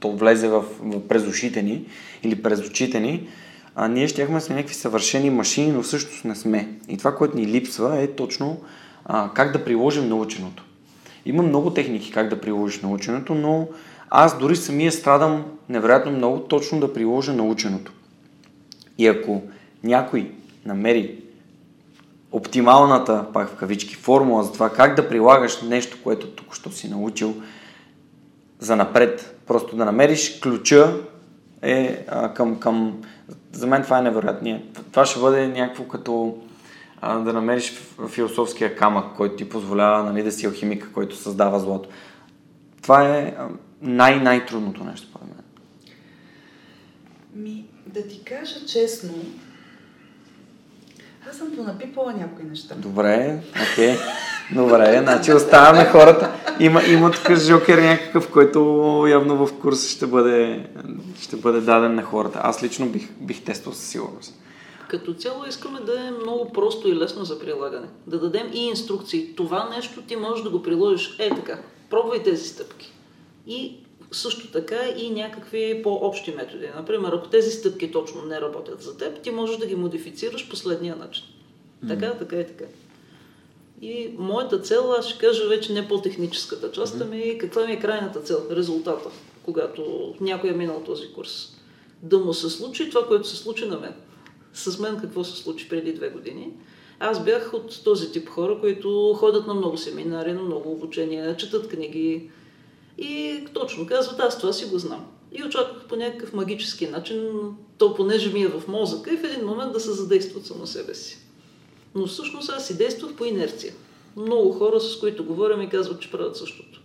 [0.00, 1.84] то влезе в, в през ушите ни
[2.22, 3.28] или през очите ни,
[3.74, 6.68] а ние щяхме сме някакви съвършени машини, но всъщност не сме.
[6.88, 8.60] И това, което ни липсва е точно
[9.04, 10.64] а, как да приложим наученото.
[11.26, 13.68] Има много техники как да приложиш наученото, но
[14.10, 17.92] аз дори самия страдам невероятно много точно да приложа наученото.
[18.98, 19.42] И ако
[19.84, 20.30] някой
[20.66, 21.14] намери
[22.32, 26.88] оптималната, пак в кавички, формула за това как да прилагаш нещо, което тук що си
[26.88, 27.34] научил
[28.58, 29.36] за напред.
[29.46, 31.00] Просто да намериш ключа
[31.62, 33.02] е а, към, към...
[33.52, 34.62] За мен това е невероятно.
[34.90, 36.38] Това ще бъде някакво като
[37.00, 37.72] а, да намериш
[38.08, 41.88] философския камък, който ти позволява нали, да си алхимика, който създава злото.
[42.82, 43.36] Това е
[43.82, 45.44] най-най-трудното нещо, според мен.
[47.34, 49.14] Ми, да ти кажа честно,
[51.30, 52.74] аз съм понапипала някои неща.
[52.74, 53.38] Добре,
[53.72, 53.94] окей.
[53.94, 53.98] Okay.
[54.54, 56.32] Добре, значи оставяме хората.
[56.60, 58.60] Има, има тук жокер някакъв, който
[59.08, 60.66] явно в курса ще бъде,
[61.20, 62.40] ще бъде даден на хората.
[62.42, 64.34] Аз лично бих, бих тествал със сигурност.
[64.88, 67.86] Като цяло искаме да е много просто и лесно за прилагане.
[68.06, 69.34] Да дадем и инструкции.
[69.36, 71.16] Това нещо ти можеш да го приложиш.
[71.18, 71.58] Е така,
[71.90, 72.92] пробвай тези стъпки.
[73.46, 73.85] И
[74.16, 76.68] също така и някакви по-общи методи.
[76.76, 80.96] Например, ако тези стъпки точно не работят за теб, ти можеш да ги модифицираш последния
[80.96, 81.24] начин.
[81.24, 81.88] Mm-hmm.
[81.88, 82.64] Така, така и така.
[83.82, 88.20] И моята цел, аз ще кажа вече не по-техническата част, ами каква ми е крайната
[88.20, 89.10] цел, резултата,
[89.44, 91.56] когато някой е минал този курс.
[92.02, 93.94] Да му се случи това, което се случи на мен.
[94.54, 96.52] С мен какво се случи преди две години.
[97.00, 101.68] Аз бях от този тип хора, които ходят на много семинари, на много обучения, четат
[101.68, 102.30] книги,
[102.98, 105.06] и точно казват, аз това си го знам.
[105.32, 107.30] И очаквах по някакъв магически начин,
[107.78, 110.94] то понеже ми е в мозъка и в един момент да се задействат само себе
[110.94, 111.18] си.
[111.94, 113.74] Но всъщност аз си действах по инерция.
[114.16, 116.80] Много хора, с които говоря, ми казват, че правят същото.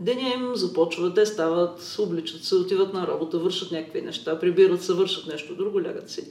[0.00, 4.92] Деня им започва, те стават, обличат се, отиват на работа, вършат някакви неща, прибират се,
[4.92, 6.24] вършат нещо друго, лягат си.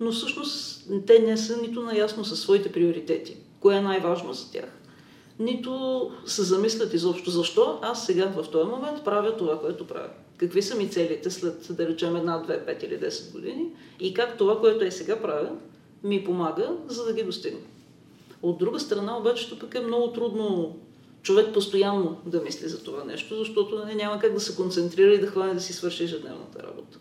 [0.00, 3.36] Но всъщност те не са нито наясно със своите приоритети.
[3.60, 4.78] Кое е най-важно за тях?
[5.38, 10.08] Нито се замислят изобщо защо аз сега в този момент правя това, което правя.
[10.36, 13.66] Какви са ми целите след, да речем, една, две, пет или 10 години
[14.00, 15.50] и как това, което е сега правя,
[16.04, 17.60] ми помага, за да ги достигна.
[18.42, 20.76] От друга страна, обаче, тук е много трудно
[21.22, 25.26] човек постоянно да мисли за това нещо, защото няма как да се концентрира и да
[25.26, 26.98] хване да си свърши ежедневната работа.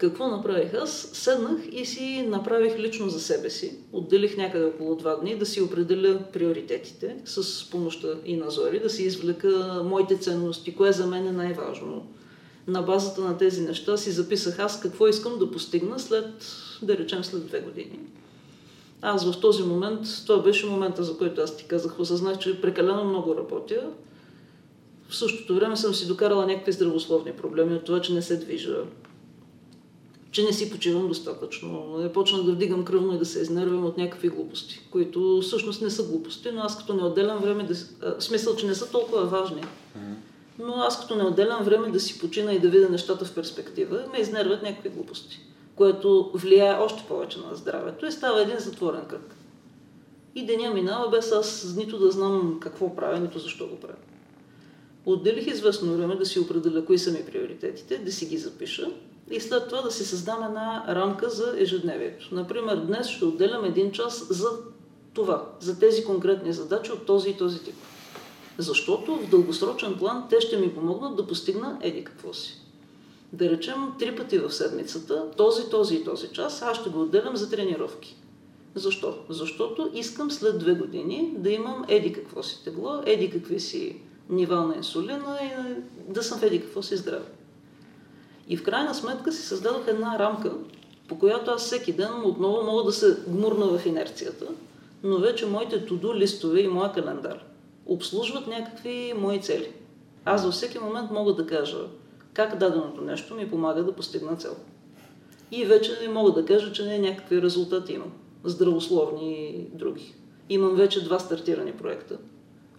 [0.00, 1.10] Какво направих аз?
[1.12, 3.78] Седнах и си направих лично за себе си.
[3.92, 8.90] Отделих някъде около два дни да си определя приоритетите с помощта и на Зори, да
[8.90, 12.06] си извлека моите ценности, кое за мен е най-важно.
[12.66, 16.44] На базата на тези неща си записах аз какво искам да постигна след,
[16.82, 17.98] да речем, след две години.
[19.02, 23.04] Аз в този момент, това беше момента, за който аз ти казах, осъзнах, че прекалено
[23.04, 23.90] много работя.
[25.08, 28.76] В същото време съм си докарала някакви здравословни проблеми от това, че не се движа,
[30.30, 31.98] че не си почивам достатъчно.
[31.98, 35.90] Не почнах да вдигам кръвно и да се изнервям от някакви глупости, които всъщност не
[35.90, 39.24] са глупости, но аз като не отделям време, да, а, смисъл, че не са толкова
[39.24, 39.62] важни,
[40.58, 44.04] но аз като не отделям време да си почина и да видя нещата в перспектива,
[44.12, 45.40] ме изнервят някакви глупости
[45.80, 49.34] което влияе още повече на здравето и става един затворен кръг.
[50.34, 53.94] И деня минава без аз нито да знам какво правя, нито защо го правя.
[55.06, 58.90] Отделих известно време да си определя кои са ми приоритетите, да си ги запиша
[59.30, 62.28] и след това да си създам една рамка за ежедневието.
[62.32, 64.48] Например, днес ще отделям един час за
[65.14, 67.74] това, за тези конкретни задачи от този и този тип.
[68.58, 72.60] Защото в дългосрочен план те ще ми помогнат да постигна еди какво си
[73.32, 77.36] да речем, три пъти в седмицата, този, този и този час, аз ще го отделям
[77.36, 78.16] за тренировки.
[78.74, 79.18] Защо?
[79.28, 84.66] Защото искам след две години да имам еди какво си тегло, еди какви си нива
[84.66, 85.50] на инсулина и
[86.12, 87.26] да съм в еди какво си здраве.
[88.50, 90.52] И в крайна сметка си създадох една рамка,
[91.08, 94.46] по която аз всеки ден отново мога да се гмурна в инерцията,
[95.02, 97.44] но вече моите туду листове и моя календар
[97.86, 99.72] обслужват някакви мои цели.
[100.24, 101.78] Аз във всеки момент мога да кажа,
[102.34, 104.56] как даденото нещо ми помага да постигна цел.
[105.50, 108.12] И вече не мога да кажа, че не някакви резултати имам.
[108.44, 110.14] Здравословни и други.
[110.48, 112.18] Имам вече два стартирани проекта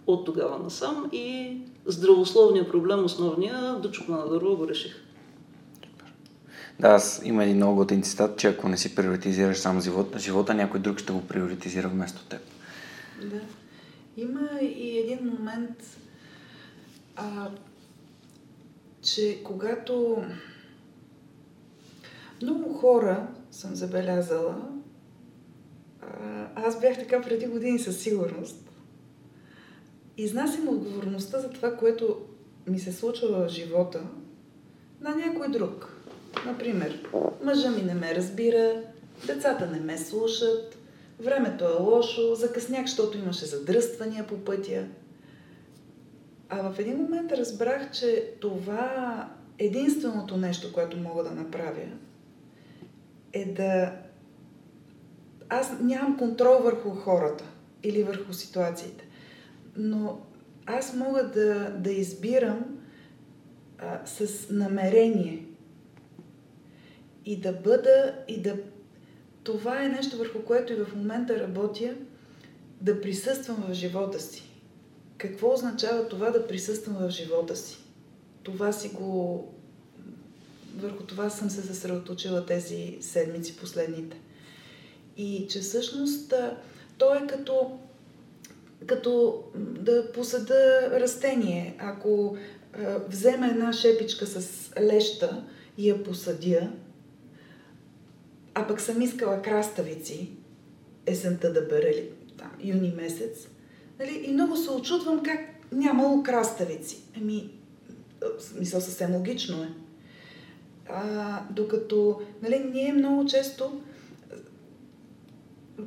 [0.06, 1.56] от тогава насам и
[1.86, 5.11] здравословният проблем, основния, чукна на дърво, го реших.
[6.82, 10.54] Да, аз има един много готин цитат, че ако не си приоритизираш сам живота, живота,
[10.54, 12.40] някой друг ще го приоритизира вместо теб.
[13.24, 13.40] Да.
[14.16, 15.98] Има и един момент,
[17.16, 17.50] а,
[19.02, 20.24] че когато
[22.42, 24.68] много хора съм забелязала,
[26.54, 28.70] аз бях така преди години със сигурност,
[30.16, 32.16] изнасям отговорността за това, което
[32.66, 34.02] ми се случва в живота
[35.00, 35.91] на някой друг.
[36.46, 37.08] Например,
[37.44, 38.82] мъжа ми не ме разбира,
[39.26, 40.78] децата не ме слушат,
[41.20, 44.84] времето е лошо, закъснях, защото имаше задръствания по пътя–
[46.54, 51.86] а в един момент разбрах, че това единственото нещо, което мога да направя,
[53.32, 53.92] е да.
[55.48, 57.44] Аз нямам контрол върху хората
[57.82, 59.04] или върху ситуациите,
[59.76, 60.20] но
[60.66, 62.64] аз мога да, да избирам
[63.78, 65.46] а, с намерение
[67.24, 68.56] и да бъда и да.
[69.44, 71.94] Това е нещо върху което и в момента работя,
[72.80, 74.52] да присъствам в живота си
[75.22, 77.78] какво означава това да присъствам в живота си?
[78.42, 79.48] Това си го...
[80.76, 84.16] Върху това съм се съсредоточила тези седмици последните.
[85.16, 86.34] И че всъщност
[86.98, 87.78] то е като,
[88.86, 91.76] като да посада растение.
[91.78, 92.36] Ако
[93.08, 95.44] взема една шепичка с леща
[95.78, 96.72] и я посадя,
[98.54, 100.30] а пък съм искала краставици
[101.06, 103.48] есента да бере, там, юни месец,
[104.02, 104.24] Нали?
[104.24, 105.40] И много се очудвам как
[105.72, 106.98] нямало краставици.
[107.16, 107.50] Еми,
[108.38, 109.68] смисъл съвсем логично е.
[110.88, 113.80] А, докато нали, ние много често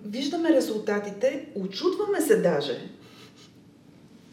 [0.05, 2.89] виждаме резултатите, очудваме се даже,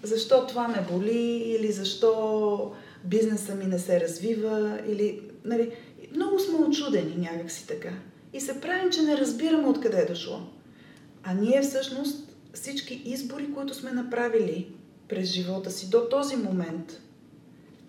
[0.02, 5.72] защо това ме боли или защо бизнеса ми не се развива или, нали,
[6.14, 7.90] много сме очудени някакси така.
[8.32, 10.40] И се правим, че не разбираме откъде е дошло.
[11.22, 14.72] А ние всъщност всички избори, които сме направили
[15.08, 17.00] през живота си до този момент,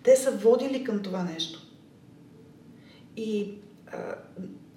[0.02, 1.66] те са водили към това нещо.
[3.16, 3.54] И,
[3.92, 4.14] а,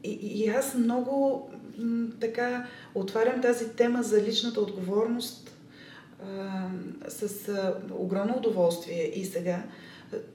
[0.03, 5.57] и, и аз много м, така отварям тази тема за личната отговорност
[6.23, 6.69] а,
[7.07, 9.63] с а, огромно удоволствие и сега,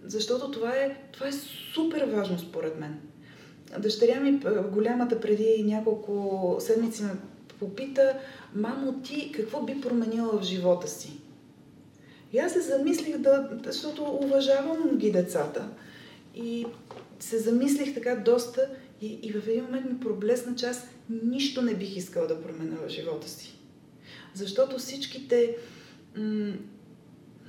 [0.05, 1.33] защото това е, това е
[1.75, 3.01] супер важно според мен.
[3.79, 4.41] Дъщеря ми,
[4.73, 7.11] голямата преди няколко седмици ме
[7.61, 8.19] попита,
[8.55, 11.13] мамо ти какво би променила в живота си?
[12.33, 15.69] И аз се замислих, да, защото уважавам ги децата.
[16.35, 16.67] И
[17.21, 18.71] се замислих така доста
[19.01, 20.71] и, и в един момент ми проблесна, че
[21.25, 23.55] нищо не бих искала да променя в живота си.
[24.35, 25.57] Защото всичките...
[26.17, 26.53] М-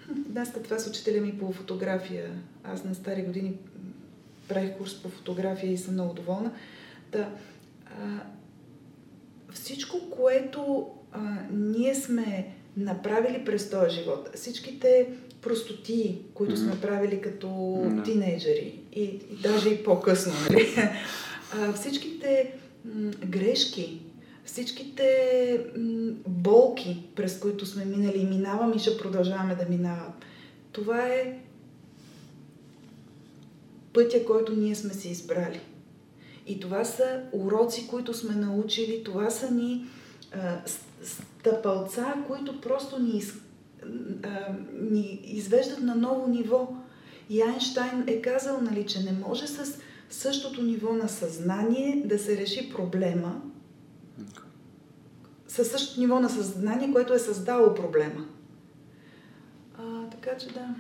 [0.16, 2.32] Днес това с учителя ми по фотография.
[2.64, 3.58] Аз на стари години
[4.54, 6.52] правих курс по фотография и съм много доволна.
[7.12, 7.30] Да,
[7.86, 8.20] а,
[9.54, 11.20] всичко, което а,
[11.52, 15.08] ние сме направили през този живот, всичките
[15.42, 16.72] простоти, които mm-hmm.
[16.72, 18.06] сме правили като mm-hmm.
[18.06, 20.76] тинейджери и, и даже и по-късно, нали?
[21.54, 22.54] а, всичките
[22.86, 24.02] м- грешки,
[24.46, 25.06] всичките
[25.78, 30.14] м- болки, през които сме минали и минаваме и ще продължаваме да минаваме,
[30.72, 31.40] това е
[33.94, 35.62] пътя, който ние сме си избрали.
[36.48, 39.86] И това са уроци, които сме научили, това са ни
[40.34, 40.62] а,
[41.04, 43.34] стъпалца, които просто ни, из,
[44.24, 46.76] а, ни извеждат на ново ниво.
[47.30, 49.80] И Айнштайн е казал, нали, че не може с
[50.10, 53.42] същото ниво на съзнание да се реши проблема,
[55.48, 58.26] със същото ниво на съзнание, което е създало проблема.
[59.78, 60.76] А, така че да.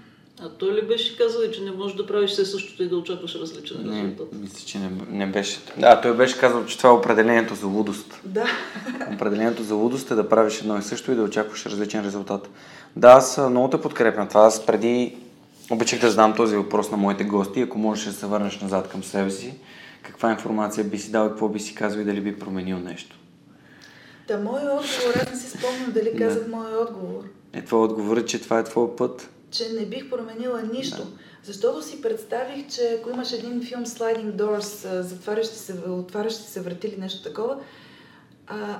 [0.45, 3.35] А той ли беше казал, че не можеш да правиш все същото и да очакваш
[3.35, 4.27] различен резултат?
[4.41, 5.59] Мисля, че не, не беше.
[5.77, 8.21] Да, той беше казал, че това е определението за лудост.
[8.25, 8.45] Да.
[9.13, 12.49] Определението за лудост е да правиш едно и също и да очакваш различен резултат.
[12.95, 14.41] Да, аз много те подкрепям това.
[14.41, 15.17] Аз преди
[15.71, 17.61] обичах да задам този въпрос на моите гости.
[17.61, 19.53] Ако можеш да се върнеш назад към себе си,
[20.01, 23.19] каква информация би си дал и какво би си казал и дали би променил нещо?
[24.27, 26.49] Да, моят отговор, аз не си спомням дали казах да.
[26.49, 27.23] моят отговор.
[27.53, 30.97] Е, твой отговор е, че това е твой път че не бих променила нищо.
[31.03, 31.09] Да.
[31.43, 36.87] Защото си представих, че ако имаш един филм Sliding Doors, затварящи се, отварящи се врати
[36.87, 37.57] или нещо такова,
[38.47, 38.79] а,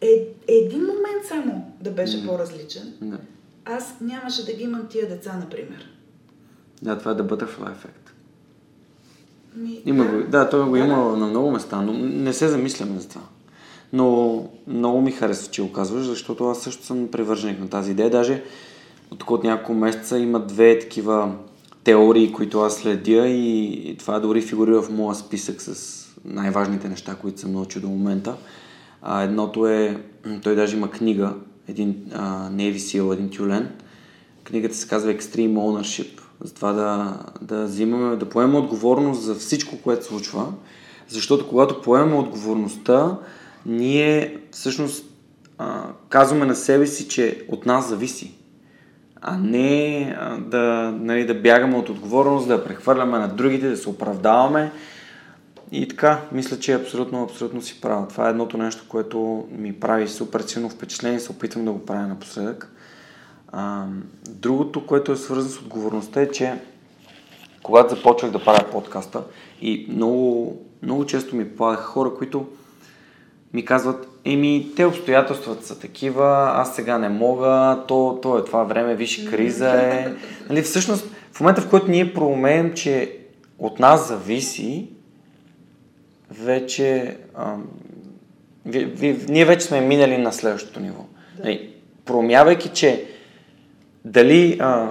[0.00, 2.26] е, един момент само да беше mm.
[2.26, 3.18] по-различен, да.
[3.64, 5.90] аз нямаше да ги имам тия деца, например.
[6.82, 8.14] Да, това е да butterfly ефект.
[9.56, 11.16] Ми, има да, го, да, той го има да.
[11.16, 13.22] на много места, но не се замисляме за това.
[13.92, 18.10] Но много ми харесва, че го казваш, защото аз също съм привърженик на тази идея.
[18.10, 18.44] Даже
[19.18, 21.32] тук от няколко месеца има две такива
[21.84, 27.40] теории, които аз следя и това дори фигурира в моя списък с най-важните неща, които
[27.40, 28.36] съм научил до момента.
[29.02, 30.00] А, едното е,
[30.42, 31.34] той даже има книга,
[31.68, 33.70] един а, Navy SEAL, един тюлен.
[34.44, 36.20] Книгата се казва Extreme Ownership.
[36.40, 40.52] За това да, да взимаме, да поемем отговорност за всичко, което случва.
[41.08, 43.18] Защото когато поемем отговорността,
[43.66, 45.04] ние всъщност
[45.58, 48.34] а, казваме на себе си, че от нас зависи
[49.26, 54.72] а не да, нали, да бягаме от отговорност, да прехвърляме на другите, да се оправдаваме.
[55.72, 58.08] И така, мисля, че абсолютно, абсолютно си правя.
[58.08, 61.86] Това е едното нещо, което ми прави супер силно впечатление и се опитвам да го
[61.86, 62.72] правя напоследък.
[63.52, 63.84] А,
[64.28, 66.54] другото, което е свързано с отговорността е, че
[67.62, 69.22] когато започвах да правя подкаста
[69.60, 72.46] и много, много често ми попадаха хора, които
[73.54, 78.64] ми казват, еми, те обстоятелствата са такива, аз сега не мога, то, то е това
[78.64, 80.08] време, виж, криза е.
[80.48, 83.16] Нали, всъщност, в момента, в който ние проумеем, че
[83.58, 84.88] от нас зависи,
[86.30, 87.64] вече ам,
[88.66, 91.04] ви, ви, ние вече сме минали на следващото ниво.
[91.36, 91.44] Да.
[91.44, 91.70] Нали,
[92.04, 93.04] проумявайки, че
[94.04, 94.88] дали а,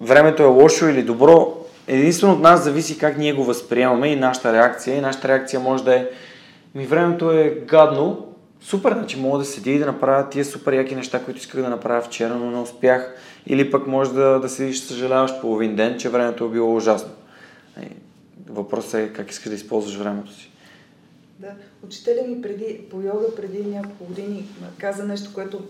[0.00, 1.56] времето е лошо или добро,
[1.86, 4.96] единствено от нас зависи как ние го възприемаме и нашата реакция.
[4.96, 6.06] И нашата реакция може да е
[6.74, 10.94] ми времето е гадно, супер, значи мога да седя и да направя тия супер яки
[10.94, 13.16] неща, които исках да направя вчера, но не успях.
[13.46, 17.10] Или пък може да, да седиш и съжаляваш половин ден, че времето е било ужасно.
[18.48, 20.50] Въпросът е как искаш да използваш времето си.
[21.38, 21.54] Да,
[21.84, 24.48] учителя ми преди, по йога преди няколко години
[24.78, 25.60] каза нещо, което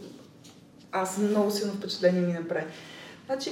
[0.92, 2.64] аз много силно впечатление ми направи.
[3.26, 3.50] Значи,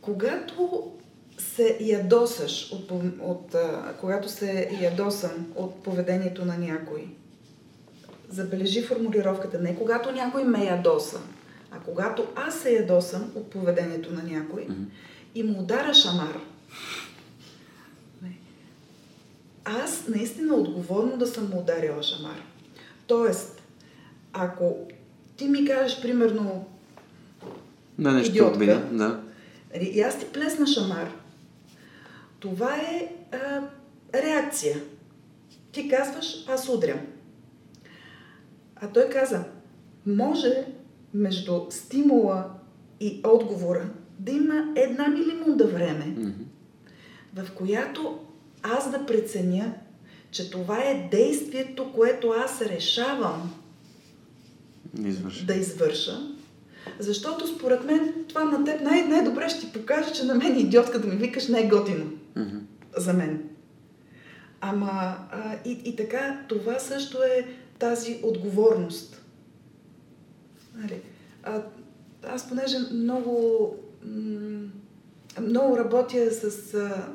[0.00, 0.92] когато
[1.42, 2.90] се ядосаш от,
[3.20, 3.54] от,
[4.00, 7.06] когато се ядосам от поведението на някой,
[8.28, 11.20] забележи формулировката не когато някой ме ядоса,
[11.70, 14.84] а когато аз се ядосам от поведението на някой mm-hmm.
[15.34, 16.38] и му удара шамар.
[19.64, 22.42] Аз наистина отговорно да съм му ударила шамар.
[23.06, 23.62] Тоест,
[24.32, 24.76] ако
[25.36, 26.68] ти ми кажеш, примерно,
[27.98, 29.20] да, нещо идиотка, обида, да.
[29.80, 31.21] и аз ти плесна шамар,
[32.42, 33.60] това е а,
[34.14, 34.76] реакция.
[35.72, 37.00] Ти казваш, аз удрям.
[38.76, 39.44] А той каза,
[40.06, 40.66] може
[41.14, 42.50] между стимула
[43.00, 46.32] и отговора да има една милимунда време, Mm-hmm.
[47.34, 48.18] в която
[48.62, 49.74] аз да преценя,
[50.30, 53.54] че това е действието, което аз решавам
[55.04, 55.46] Извърши.
[55.46, 56.20] да извърша.
[56.98, 60.98] Защото според мен това на теб най- най-добре ще ти покаже, че на мен идиотка
[61.00, 62.60] да ми викаш не е готино Mm-hmm.
[62.96, 63.48] за мен.
[64.60, 64.90] Ама
[65.30, 67.46] а, и, и така, това също е
[67.78, 69.22] тази отговорност.
[70.74, 71.02] Нали?
[71.42, 71.62] А,
[72.22, 73.76] аз понеже много,
[75.40, 76.74] много работя с...
[76.74, 77.08] А,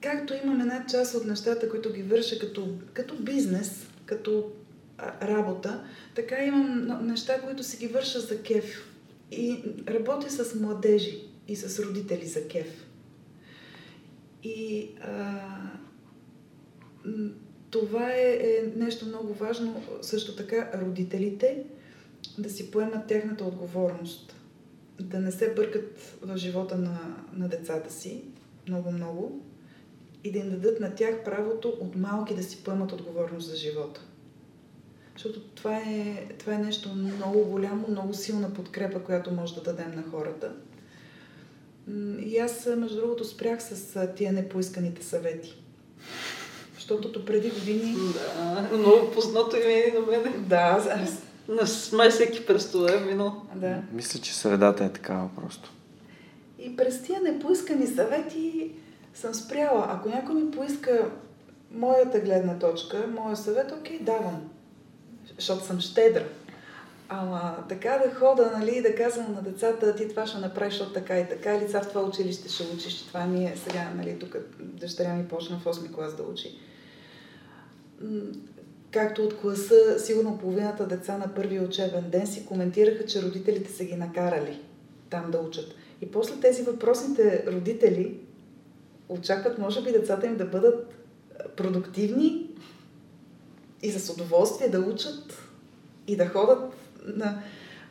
[0.00, 4.50] както имам една част от нещата, които ги върша като, като бизнес, като
[4.98, 5.84] а, работа,
[6.14, 8.94] така имам неща, които си ги върша за кеф.
[9.32, 12.87] И работя с младежи и с родители за кеф.
[14.48, 15.40] И а,
[17.70, 21.64] това е, е нещо много важно, също така родителите
[22.38, 24.34] да си поемат тяхната отговорност.
[25.00, 28.24] Да не се бъркат в живота на, на децата си
[28.68, 29.44] много-много
[30.24, 34.00] и да им дадат на тях правото от малки да си поемат отговорност за живота.
[35.12, 39.94] Защото това е, това е нещо много голямо, много силна подкрепа, която може да дадем
[39.94, 40.52] на хората.
[42.20, 45.62] И аз, между другото, спрях с тия непоисканите съвети.
[46.74, 47.94] Защото преди години...
[48.14, 50.36] Да, много познато име и на мене.
[50.38, 51.22] Да, аз...
[51.48, 53.42] На май всеки през това е минал.
[53.54, 53.82] да.
[53.92, 55.72] Мисля, че средата е такава просто.
[56.58, 58.70] И през тия непоискани съвети
[59.14, 59.86] съм спряла.
[59.88, 61.10] Ако някой ми поиска
[61.70, 64.50] моята гледна точка, моя съвет, окей, давам.
[65.36, 66.24] Защото съм щедра.
[67.08, 71.18] Ама така да хода, нали, да казвам на децата, ти това ще направиш, защото така
[71.18, 75.14] и така, лица в това училище ще учиш, това ми е сега, нали, тук дъщеря
[75.14, 76.58] ми почна в 8 клас да учи.
[78.90, 83.84] Както от класа, сигурно половината деца на първия учебен ден си коментираха, че родителите са
[83.84, 84.60] ги накарали
[85.10, 85.74] там да учат.
[86.00, 88.20] И после тези въпросните родители
[89.08, 90.94] очакват, може би, децата им да бъдат
[91.56, 92.50] продуктивни
[93.82, 95.48] и с удоволствие да учат
[96.06, 96.67] и да ходят
[97.16, 97.42] на...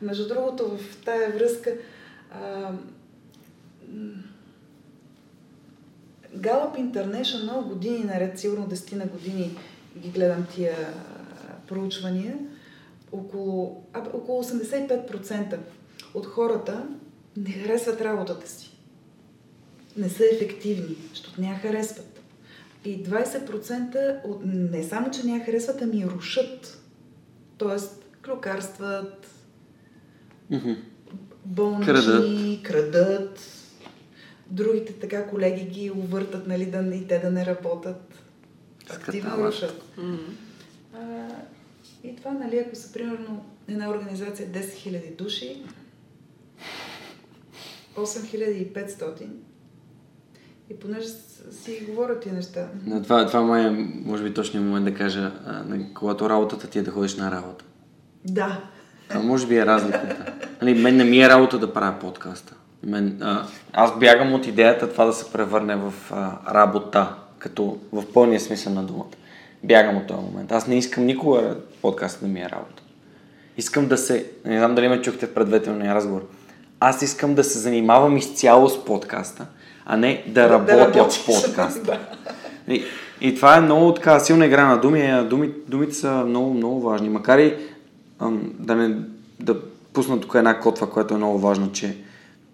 [0.02, 1.74] Между другото, в тая връзка
[2.30, 2.72] а,
[6.36, 9.58] Gallup International години наред, сигурно 10 на години
[9.98, 10.76] ги гледам тия
[11.68, 12.38] проучвания,
[13.12, 15.58] около, а, около 85%
[16.14, 16.86] от хората
[17.36, 18.70] не харесват работата си.
[19.96, 22.20] Не са ефективни, защото не я харесват.
[22.84, 26.82] И 20% от, не само, че не я харесват, ами я рушат.
[27.58, 27.97] Тоест,
[28.28, 29.26] клюкарстват,
[30.50, 30.76] Mm-hmm.
[31.44, 32.62] болнични, Крадат.
[32.62, 33.40] крадат.
[34.46, 38.14] Другите така колеги ги увъртат, нали, да, и те да не работят.
[38.90, 39.82] Активно рушат.
[40.94, 41.28] А,
[42.04, 45.62] и това, нали, ако са примерно една организация 10 000 души,
[47.96, 49.26] 8500,
[50.70, 51.08] и понеже
[51.52, 53.70] си говорят тия неща, Но това, това май е,
[54.04, 57.30] може би, точният момент да кажа, а, на- когато работата ти е да ходиш на
[57.30, 57.64] работа.
[58.24, 58.60] Да,
[59.08, 60.32] Това може би е разликата.
[60.62, 62.54] Нали, мен не ми е работа да правя подкаста.
[62.86, 68.12] Мен, а, аз бягам от идеята това да се превърне в а, работа, като в
[68.14, 69.16] пълния смисъл на думата.
[69.64, 70.52] Бягам от този момент.
[70.52, 72.82] Аз не искам никога подкаста да ми е работа.
[73.56, 74.26] Искам да се...
[74.44, 76.26] Не знам дали ме чухте в предварителния разговор.
[76.80, 79.46] Аз искам да се занимавам изцяло с подкаста,
[79.86, 81.18] а не да, работя работиш.
[81.18, 81.98] в подкаста.
[82.68, 82.74] Да.
[82.74, 82.84] И,
[83.20, 85.00] и това е много така силна игра на думи.
[85.00, 85.50] а думи.
[85.68, 87.08] Думите са много, много важни.
[87.08, 87.54] Макар и
[88.18, 88.96] ам, да не
[89.40, 89.60] да
[89.92, 91.96] пусна тук една котва, която е много важна, че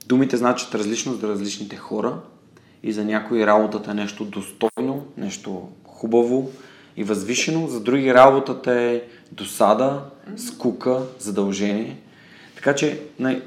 [0.07, 2.19] думите значат различно за различните хора
[2.83, 6.51] и за някои работата е нещо достойно, нещо хубаво
[6.97, 9.03] и възвишено, за други работата е
[9.33, 10.01] досада,
[10.37, 11.99] скука, задължение.
[12.55, 13.43] Така че най-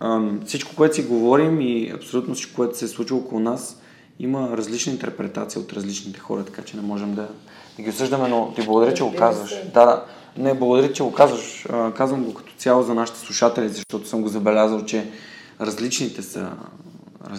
[0.00, 3.80] ам, всичко, което си говорим и абсолютно всичко, което се е случило около нас,
[4.18, 7.28] има различна интерпретация от различните хора, така че не можем да,
[7.76, 9.50] да ги осъждаме, но ти благодаря, че го казваш.
[9.74, 10.04] Да, да.
[10.38, 11.66] Не, благодаря, че го казваш.
[11.96, 15.10] Казвам го като цяло за нашите слушатели, защото съм го забелязал, че
[15.60, 16.50] различните са.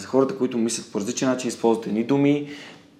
[0.06, 2.48] Хората, които мислят по различен начин, използват едни думи,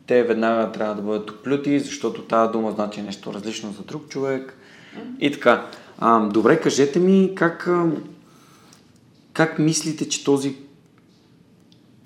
[0.06, 4.58] те веднага трябва да бъдат оплюти, защото тази дума значи нещо различно за друг човек.
[5.20, 5.66] И така.
[5.98, 7.70] А, добре, кажете ми как,
[9.32, 10.56] как мислите, че този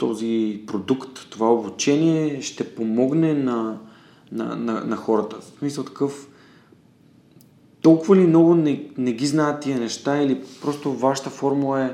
[0.01, 3.79] този продукт, това обучение ще помогне на,
[4.33, 5.37] на, на, на хората.
[5.41, 6.29] В смисъл такъв,
[7.83, 11.91] толкова ли много не, не ги знаят тия неща или просто вашата формула е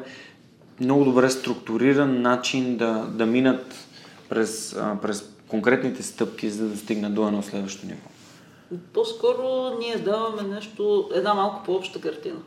[0.81, 3.75] много добре структуриран начин да, да минат
[4.29, 8.09] през, а, през конкретните стъпки, за да стигнат до едно следващо ниво.
[8.93, 12.39] По-скоро ние даваме нещо, една малко по-обща картина.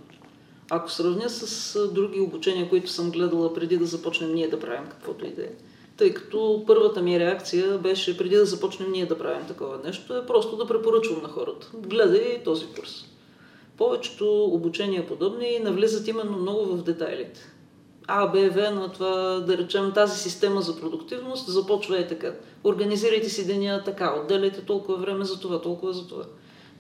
[0.69, 5.25] Ако сравня с други обучения, които съм гледала преди да започнем ние да правим каквото
[5.25, 5.49] и да е,
[5.97, 10.25] тъй като първата ми реакция беше преди да започнем ние да правим такова нещо, е
[10.25, 11.67] просто да препоръчвам на хората.
[11.73, 13.05] Гледай този курс.
[13.79, 17.41] Повечето обучения подобни навлизат именно много в детайлите.
[18.07, 22.33] А, Б, В на това, да речем, тази система за продуктивност започва е така.
[22.63, 26.23] Организирайте си деня така, отделяйте толкова време за това, толкова за това.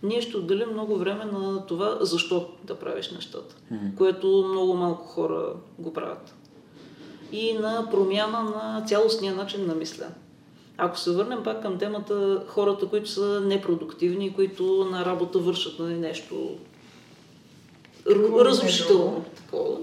[0.03, 3.95] Ние ще отделим много време на това, защо да правиш нещата, mm-hmm.
[3.97, 6.35] което много малко хора го правят.
[7.31, 10.11] И на промяна на цялостния начин на мислене.
[10.77, 15.85] Ако се върнем пак към темата, хората, които са непродуктивни, които на работа вършат на
[15.85, 16.35] нали, нещо
[18.45, 19.77] разрушително такова,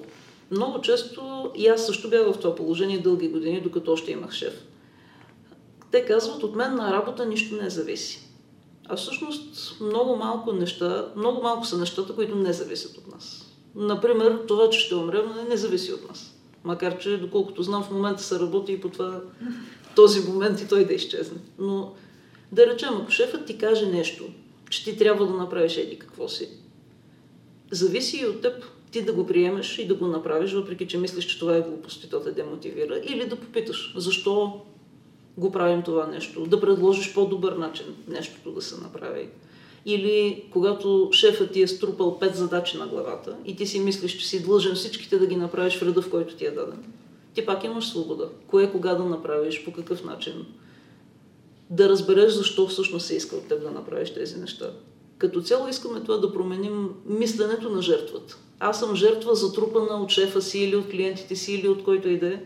[0.51, 4.65] много често и аз също бях в това положение дълги години, докато още имах шеф.
[5.91, 8.21] Те казват, от мен на работа нищо не зависи.
[8.89, 13.47] А всъщност много малко неща, много малко са нещата, които не зависят от нас.
[13.75, 16.35] Например, това, че ще умрем, не зависи от нас.
[16.65, 19.21] Макар, че доколкото знам, в момента се работи и по това,
[19.95, 21.39] този момент и той да изчезне.
[21.59, 21.93] Но
[22.53, 24.25] да речем, ако шефът ти каже нещо,
[24.71, 26.49] че ти трябва да направиш еди какво си,
[27.71, 31.25] зависи и от теб ти да го приемеш и да го направиш, въпреки че мислиш,
[31.25, 34.61] че това е глупост и то те демотивира, или да попиташ защо
[35.39, 39.29] го правим това нещо, да предложиш по-добър начин нещото да се направи.
[39.87, 44.29] Или когато шефът ти е струпал пет задачи на главата и ти си мислиш, че
[44.29, 46.85] си длъжен всичките да ги направиш в реда, в който ти е даден,
[47.35, 48.29] ти пак имаш свобода.
[48.47, 50.47] Кое кога да направиш, по какъв начин.
[51.71, 54.71] Да разбереш защо всъщност се иска от теб да направиш тези неща.
[55.19, 58.39] Като цяло искаме това да променим мисленето на жертвата.
[58.61, 62.19] Аз съм жертва затрупана от шефа си или от клиентите си или от който и
[62.19, 62.43] да е,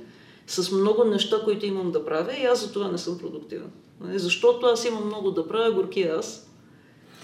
[0.46, 3.70] с много неща, които имам да правя и аз за това не съм продуктивен.
[4.00, 4.18] Нали?
[4.18, 6.50] Защото аз имам много да правя, горки аз.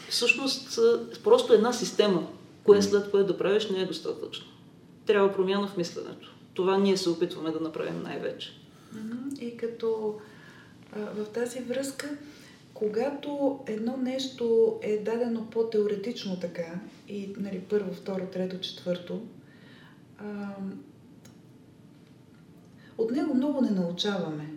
[0.08, 0.78] Всъщност,
[1.24, 2.26] просто една система,
[2.64, 4.46] кое след кое да правиш, не е достатъчно.
[5.06, 6.34] Трябва промяна в мисленето.
[6.54, 8.52] Това ние се опитваме да направим най-вече.
[9.40, 10.14] И като
[10.96, 12.10] в тази връзка,
[12.78, 19.22] когато едно нещо е дадено по-теоретично така, и нали, първо, второ, трето, четвърто,
[20.18, 20.54] а,
[22.98, 24.50] от него много не научаваме.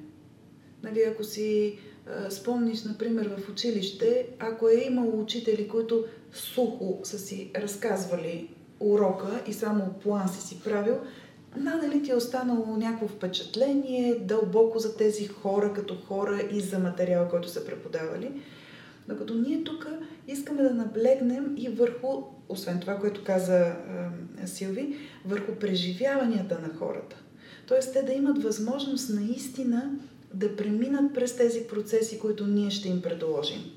[0.84, 7.20] Нали, ако си а, спомниш, например, в училище, ако е имало учители, които сухо са
[7.20, 8.50] си разказвали
[8.80, 10.98] урока и само план си си правил,
[11.58, 17.30] надали ти е останало някакво впечатление дълбоко за тези хора като хора и за материала,
[17.30, 18.32] който са преподавали.
[19.08, 19.88] Докато ние тук
[20.28, 24.96] искаме да наблегнем и върху, освен това, което каза е, Силви,
[25.26, 27.16] върху преживяванията на хората.
[27.68, 29.92] Тоест те да имат възможност наистина
[30.34, 33.72] да преминат през тези процеси, които ние ще им предложим.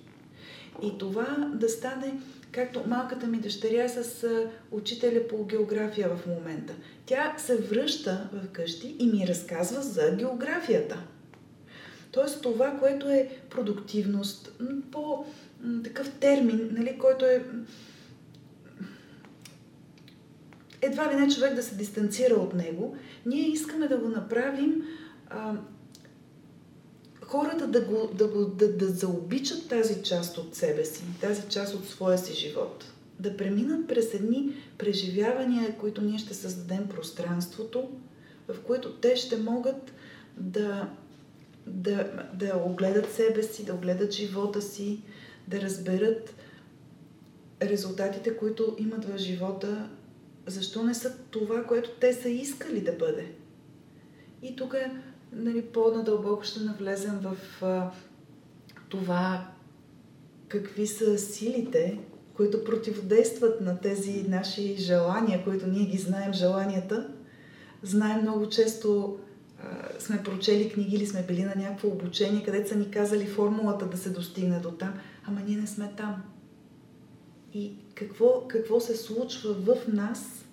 [0.83, 2.20] И това да стане
[2.53, 4.26] както малката ми дъщеря с
[4.70, 6.74] учителя по география в момента.
[7.07, 11.03] Тя се връща в къщи и ми разказва за географията.
[12.11, 15.24] Тоест това, което е продуктивност, по
[15.84, 17.44] такъв термин, нали, който е
[20.82, 22.96] едва ли не човек да се дистанцира от него,
[23.26, 24.82] ние искаме да го направим
[25.30, 25.55] а,
[27.33, 31.74] хората да, го, да, го, да, да заобичат тази част от себе си, тази част
[31.74, 32.85] от своя си живот.
[33.20, 37.91] Да преминат през едни преживявания, които ние ще създадем пространството,
[38.49, 39.93] в което те ще могат
[40.37, 40.89] да,
[41.66, 45.03] да, да огледат себе си, да огледат живота си,
[45.49, 46.35] да разберат
[47.62, 49.91] резултатите, които имат в живота,
[50.47, 53.26] защо не са това, което те са искали да бъде.
[54.43, 54.74] И тук
[55.33, 57.91] нали, по-надълбоко ще навлезем в а,
[58.89, 59.49] това
[60.49, 61.99] какви са силите,
[62.35, 67.09] които противодействат на тези наши желания, които ние ги знаем, желанията.
[67.83, 69.18] Знаем много често,
[69.62, 73.87] а, сме прочели книги или сме били на някакво обучение, където са ни казали формулата
[73.87, 76.22] да се достигне до там, ама ние не сме там.
[77.55, 80.45] И какво, какво се случва в нас,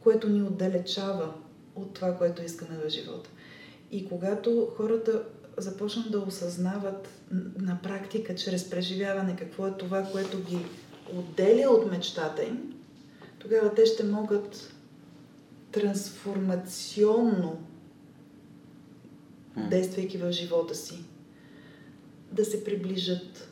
[0.00, 1.34] което ни отдалечава
[1.74, 3.30] от това, което искаме в живота.
[3.92, 5.22] И когато хората
[5.56, 7.08] започнат да осъзнават
[7.58, 10.58] на практика, чрез преживяване, какво е това, което ги
[11.16, 12.74] отделя от мечтата им,
[13.38, 14.72] тогава те ще могат
[15.72, 17.60] трансформационно,
[19.56, 21.04] действайки в живота си,
[22.32, 23.48] да се приближат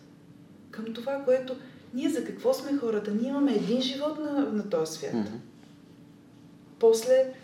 [0.70, 1.56] към това, което
[1.94, 3.10] ние за какво сме хората?
[3.10, 5.12] Ние имаме един живот на, на този свят.
[5.12, 5.38] Mm-hmm.
[6.78, 7.34] После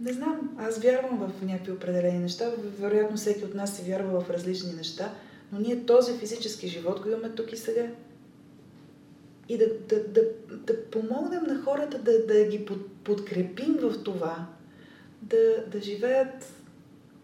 [0.00, 4.30] не знам, аз вярвам в някакви определени неща, вероятно всеки от нас се вярва в
[4.30, 5.12] различни неща,
[5.52, 7.86] но ние този физически живот го имаме тук и сега.
[9.48, 10.20] и да, да, да,
[10.56, 14.46] да помогнем на хората да, да ги под, подкрепим в това,
[15.22, 16.52] да, да живеят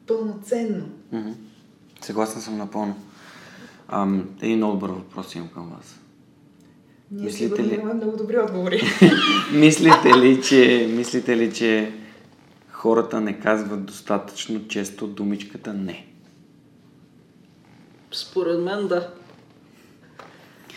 [0.06, 0.88] пълноценно.
[1.14, 1.34] Mm-hmm.
[2.00, 2.96] Съгласен съм напълно.
[3.88, 6.00] Ам, един много добър въпрос имам към вас.
[7.10, 7.74] Ние мислите ли...
[7.74, 8.82] имаме много добри отговори.
[9.52, 11.99] мислите, ли, че, мислите ли, че
[12.80, 16.06] хората не казват достатъчно често думичката не?
[18.12, 19.10] Според мен да.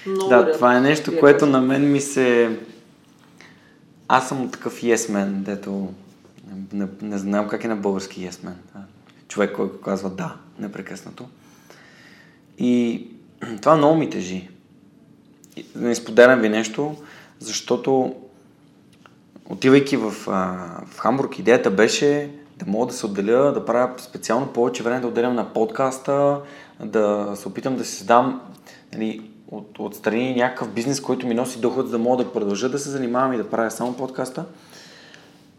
[0.06, 2.58] Много да, това е нещо, което на мен ми се...
[4.08, 5.94] Аз съм такъв yes man, дето...
[6.74, 8.84] Не, не знам как е на български yes man.
[9.28, 11.28] Човек, който казва да, непрекъснато.
[12.58, 13.08] И
[13.62, 14.50] това много ми тежи.
[15.76, 16.96] Не споделям ви нещо,
[17.40, 18.16] защото
[19.50, 20.12] отивайки в,
[20.86, 25.08] в Хамбург, идеята беше да мога да се отделя, да правя специално повече време да
[25.08, 26.40] отделям на подкаста,
[26.80, 28.42] да се опитам да си създам
[28.94, 29.22] нали,
[29.52, 32.90] от, отстрани някакъв бизнес, който ми носи доход, за да мога да продължа да се
[32.90, 34.46] занимавам и да правя само подкаста.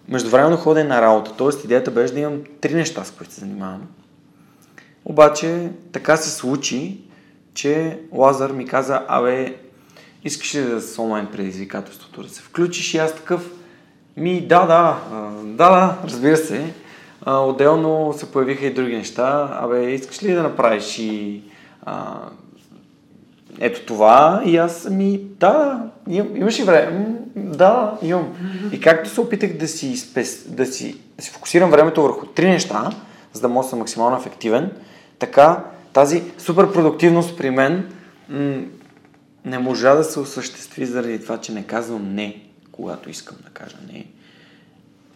[0.09, 1.65] Междувременно ходя на работа, т.е.
[1.65, 3.83] идеята беше да имам три неща, с които се занимавам.
[5.05, 7.01] Обаче така се случи,
[7.55, 9.57] че Лазар ми каза, абе,
[10.25, 12.95] искаш ли да с онлайн предизвикателството да се включиш?
[12.95, 13.51] И аз такъв,
[14.17, 14.97] ми да, да,
[15.45, 16.73] да, да, разбира се.
[17.27, 19.59] отделно се появиха и други неща.
[19.61, 21.43] Абе, искаш ли да направиш и
[21.83, 22.15] а,
[23.61, 27.17] ето това и аз ми, да, им, имаш ли време?
[27.37, 28.29] Да, имам.
[28.73, 32.49] И както се опитах да си, спес, да си, да си фокусирам времето върху три
[32.49, 32.91] неща,
[33.33, 34.71] за да мога да съм максимално ефективен,
[35.19, 37.89] така тази супер продуктивност при мен
[38.29, 38.63] м-
[39.45, 42.43] не можа да се осъществи заради това, че не казвам не,
[42.77, 44.07] когато искам да кажа не.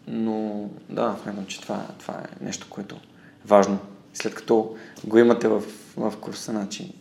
[0.06, 2.98] Но да, смятам, че това, това е нещо, което е
[3.46, 3.78] важно.
[4.14, 5.62] След като го имате в,
[5.96, 6.92] в курса, начин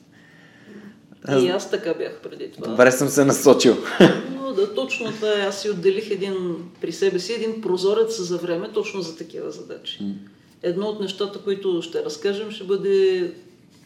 [1.35, 2.67] и аз така бях преди това.
[2.67, 3.77] Добре съм се насочил.
[4.31, 5.45] Но да, точно това е.
[5.45, 9.99] Аз си отделих един при себе си един прозорец за време точно за такива задачи.
[10.63, 13.33] Едно от нещата, които ще разкажем, ще бъде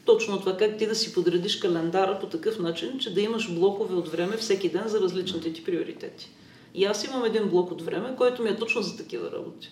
[0.05, 3.95] точно това как ти да си подредиш календара по такъв начин, че да имаш блокове
[3.95, 6.30] от време всеки ден за различните ти приоритети.
[6.74, 9.72] И аз имам един блок от време, който ми е точно за такива работи.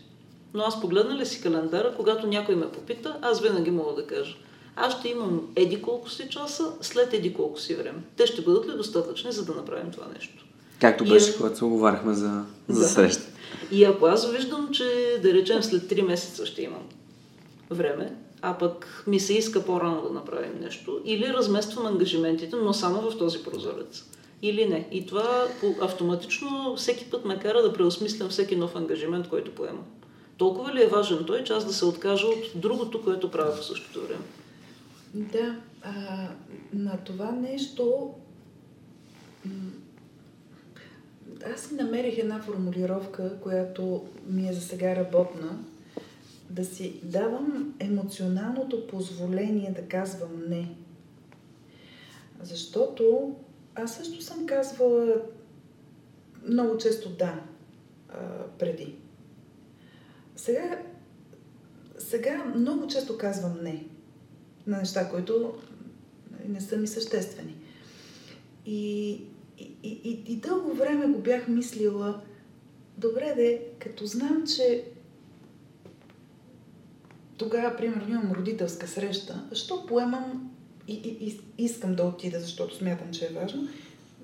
[0.53, 4.35] Но аз погледна ли си календара, когато някой ме попита, аз винаги мога да кажа–
[4.81, 7.99] аз ще имам еди колко си часа, след еди колко си време.
[8.17, 10.45] Те ще бъдат ли достатъчни, за да направим това нещо?
[10.79, 11.37] Както беше, и...
[11.37, 12.87] когато се оговаряхме за, за да.
[12.87, 13.23] среща.
[13.71, 16.83] И ако аз виждам, че да речем след 3 месеца ще имам
[17.69, 23.11] време, а пък ми се иска по-рано да направим нещо, или размествам ангажиментите, но само
[23.11, 24.03] в този прозорец.
[24.41, 24.87] Или не.
[24.91, 25.47] И това
[25.81, 29.85] автоматично всеки път ме кара да преосмислям всеки нов ангажимент, който поемам.
[30.37, 33.65] Толкова ли е важен той, че аз да се откажа от другото, което правя в
[33.65, 34.23] същото време?
[35.13, 36.27] Да, а,
[36.73, 38.13] на това нещо
[41.53, 45.59] аз си намерих една формулировка, която ми е за сега работна,
[46.49, 50.75] да си давам емоционалното позволение да казвам не.
[52.41, 53.35] Защото
[53.83, 55.21] аз също съм казвала
[56.47, 57.43] много често да
[58.09, 58.17] а,
[58.59, 58.95] преди.
[60.35, 60.81] Сега,
[61.97, 63.85] сега много често казвам не
[64.67, 65.53] на неща, които
[66.47, 67.55] не са ми съществени.
[68.65, 69.11] И,
[69.57, 72.21] и, и, и дълго време го бях мислила,
[72.97, 74.85] добре де, като знам, че
[77.37, 80.48] тогава, примерно, имам родителска среща, защо поемам
[80.89, 83.67] и, и, и искам да отида, защото смятам, че е важно,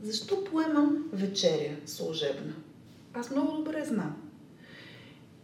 [0.04, 2.54] защо поемам вечеря служебна?
[3.14, 4.22] Аз много добре знам.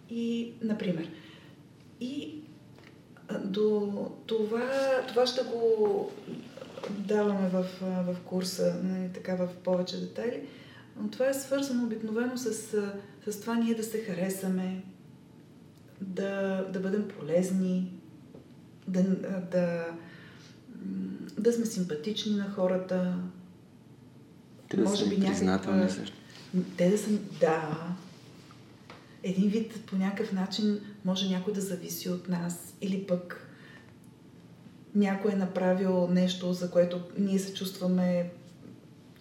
[0.09, 1.09] И, например,
[1.99, 2.36] и
[3.43, 3.91] до
[4.26, 4.69] това,
[5.07, 6.11] това ще го
[6.89, 10.47] даваме в, в курса, нали, така в повече детайли.
[11.01, 12.53] Но това е свързано обикновено с,
[13.28, 14.84] с това ние да се харесаме,
[16.01, 17.91] да, да бъдем полезни,
[18.88, 19.03] да,
[19.51, 19.86] да,
[21.39, 23.15] да сме симпатични на хората.
[24.69, 25.89] Те да Може би някаква...
[25.89, 26.17] също.
[26.77, 27.09] Те да са...
[27.39, 27.88] Да,
[29.23, 33.47] един вид по някакъв начин може някой да зависи от нас или пък
[34.95, 38.32] някой е направил нещо, за което ние се чувстваме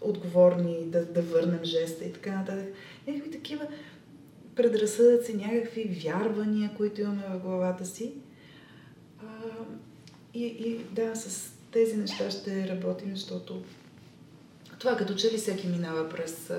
[0.00, 2.66] отговорни да, да върнем жеста и така нататък.
[3.06, 3.66] Някакви такива
[4.54, 8.12] предразсъдъци, някакви вярвания, които имаме в главата си.
[10.35, 13.62] И, и да, с тези неща ще работим, защото
[14.78, 16.51] това като че ли всеки минава през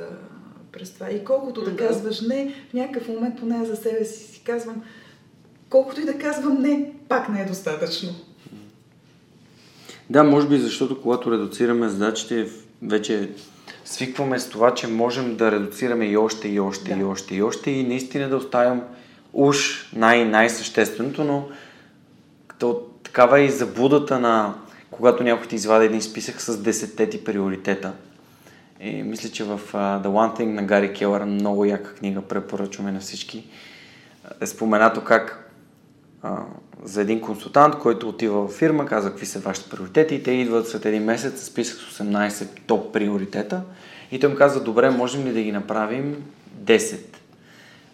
[0.71, 1.11] през това.
[1.11, 4.83] И колкото да казваш не, в някакъв момент поне за себе си си казвам,
[5.69, 8.09] колкото и да казвам не, пак не е достатъчно.
[10.09, 12.49] Да, може би защото когато редуцираме задачите,
[12.81, 13.29] вече
[13.85, 16.99] свикваме с това, че можем да редуцираме и още, и още, да.
[16.99, 18.83] и още, и още и наистина да оставям
[19.33, 21.49] уж най- най-същественото, но
[22.59, 24.53] то, такава е и заблудата на
[24.91, 27.93] когато някой ти извади един списък с 10 ти приоритета.
[28.79, 32.99] И мисля, че в The One Thing на Гари Келър, много яка книга, препоръчваме на
[32.99, 33.47] всички,
[34.41, 35.51] е споменато как
[36.23, 36.37] uh,
[36.83, 40.67] за един консултант, който отива в фирма, каза какви са вашите приоритети и те идват
[40.67, 43.61] след един месец списък с 18 топ приоритета
[44.11, 46.23] и той им казва, добре, можем ли да ги направим
[46.63, 46.99] 10?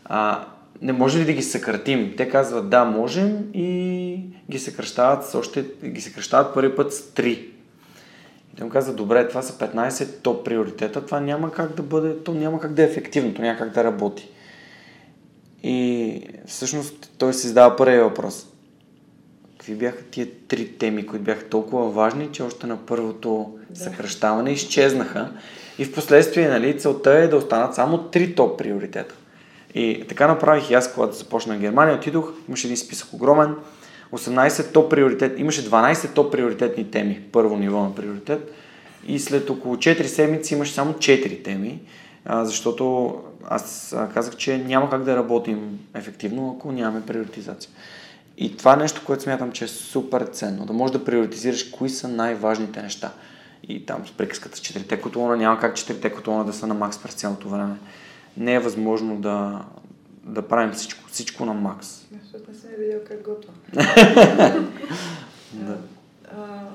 [0.05, 0.45] А,
[0.81, 2.13] не може ли да ги съкратим?
[2.17, 4.19] Те казват, да, можем и
[4.51, 7.23] ги съкръщават, с още, ги съкръщават първи път с 3.
[7.23, 7.49] И
[8.57, 12.33] той им казва, добре, това са 15 топ приоритета, това няма как да бъде, то
[12.33, 14.29] няма как да е ефективно, то няма как да работи.
[15.63, 18.47] И всъщност той си задава първия въпрос
[19.67, 23.79] какви бяха тия три теми, които бяха толкова важни, че още на първото да.
[23.79, 25.31] съкръщаване изчезнаха.
[25.79, 29.15] И в последствие, нали, целта е да останат само три топ приоритета.
[29.75, 33.55] И така направих и аз, когато започна в Германия, отидох, имаше един списък огромен,
[34.13, 38.53] 18 топ приоритет, имаше 12 топ приоритетни теми, първо ниво на приоритет.
[39.07, 41.81] И след около 4 седмици имаше само 4 теми,
[42.29, 43.15] защото
[43.49, 47.71] аз казах, че няма как да работим ефективно, ако нямаме приоритизация.
[48.37, 50.65] И това е нещо, което смятам, че е супер ценно.
[50.65, 53.11] Да можеш да приоритизираш кои са най-важните неща.
[53.67, 56.99] И там с приказката с четирите котлона няма как четирите котлона да са на макс
[57.03, 57.75] през цялото време.
[58.37, 59.65] Не е възможно да,
[60.23, 62.07] да правим всичко, всичко на макс.
[62.23, 63.53] Защото не съм видял как готва.
[65.53, 65.77] да.
[66.31, 66.67] А,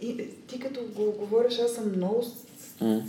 [0.00, 2.24] и ти като го говориш, аз съм много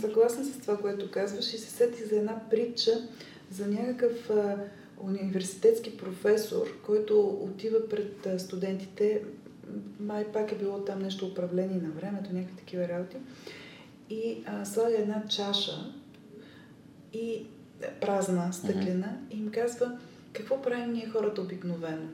[0.00, 2.92] съгласна с това, което казваш и се сетих за една притча
[3.50, 4.56] за някакъв а,
[5.00, 9.22] университетски професор, който отива пред студентите,
[10.00, 13.16] май пак е било там нещо управление на времето, някакви такива работи,
[14.10, 15.92] и а, слага една чаша
[17.12, 17.46] и
[18.00, 19.34] празна, стъклена, mm-hmm.
[19.34, 19.98] и им казва,
[20.32, 22.06] какво правим ние хората обикновено?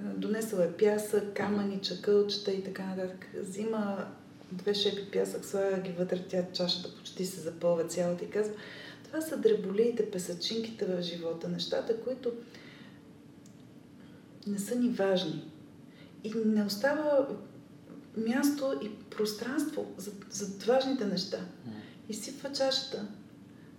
[0.00, 3.26] Донесъл е пясък, камъни, чакълчета и така нататък.
[3.42, 4.06] Взима
[4.52, 8.54] две шепи пясък, слага ги вътре, тя чашата почти се запълва цялата и казва,
[9.04, 12.32] това са дреболиите, песачинките в живота, нещата, които
[14.46, 15.50] не са ни важни.
[16.24, 17.28] И не остава
[18.16, 21.38] място и пространство за, за важните неща.
[22.08, 23.08] Изсипва чашата,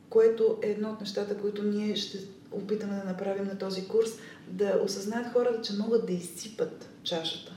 [0.09, 2.17] което е едно от нещата, които ние ще
[2.51, 4.09] опитаме да направим на този курс,
[4.47, 7.53] да осъзнаят хората, че могат да изсипат чашата.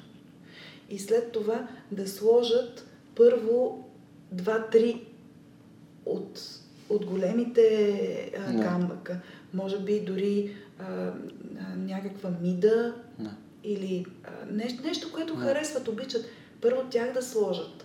[0.91, 3.89] И след това да сложат първо
[4.33, 5.07] два-три
[6.07, 6.41] от
[6.89, 8.63] от големите а, no.
[8.63, 9.21] камъка.
[9.55, 11.13] Може би дори а, а,
[11.77, 13.31] някаква мида no.
[13.65, 15.43] или а, нещо, нещо, което no.
[15.43, 16.25] харесват, обичат.
[16.61, 17.85] Първо тях да сложат.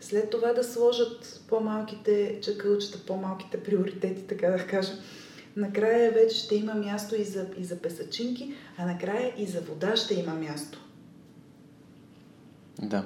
[0.00, 4.92] След това да сложат по-малките чакълчета, по-малките приоритети, така да кажа.
[5.56, 9.96] Накрая вече ще има място и за, и за песачинки, а накрая и за вода
[9.96, 10.80] ще има място.
[12.82, 13.04] Да.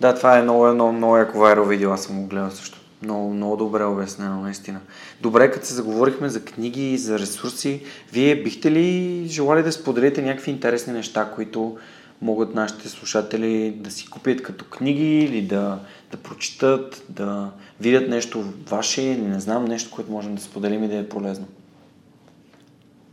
[0.00, 2.78] Да, това е много, много, много яко вайрал видео, аз съм го гледал също.
[3.02, 4.80] Много, много добре обяснено, наистина.
[5.20, 7.82] Добре, като се заговорихме за книги и за ресурси,
[8.12, 11.78] вие бихте ли желали да споделите някакви интересни неща, които
[12.22, 15.78] могат нашите слушатели да си купят като книги или да,
[16.10, 17.50] да прочитат, да
[17.80, 21.46] видят нещо ваше или не знам, нещо, което можем да споделим и да е полезно?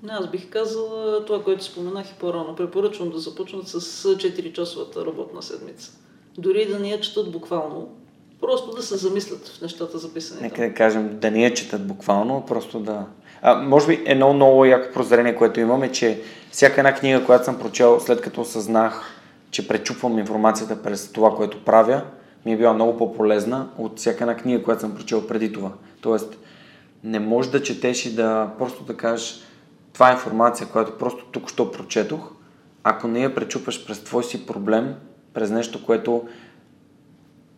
[0.04, 2.56] Не, аз бих казала това, което споменах и по-рано.
[2.56, 5.92] Препоръчвам да започнат с 4-часовата работна седмица.
[6.38, 7.90] Дори да не я четат буквално,
[8.42, 10.42] Просто да се замислят в нещата записани.
[10.42, 13.06] Нека да кажем, да не я четат буквално, просто да...
[13.42, 16.22] А, може би едно много яко прозрение, което имам е, че
[16.52, 19.22] всяка една книга, която съм прочел, след като осъзнах,
[19.52, 22.02] че пречупвам информацията през това, което правя,
[22.46, 25.72] ми е била много по-полезна от всяка една книга, която съм прочел преди това.
[26.02, 26.38] Тоест,
[27.04, 29.42] не можеш да четеш и да просто да кажеш
[29.94, 32.32] това е информация, която просто тук що прочетох,
[32.84, 34.96] ако не я пречупаш през твой си проблем,
[35.34, 36.28] през нещо, което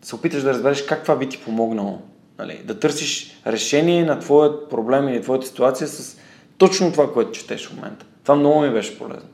[0.02, 1.98] се опиташ да разбереш как това би ти помогнало.
[2.38, 2.62] Нали?
[2.64, 6.18] Да търсиш решение на твоят проблем или твоята ситуация с
[6.58, 8.06] точно това, което четеш в момента.
[8.22, 9.28] Това много ми беше полезно.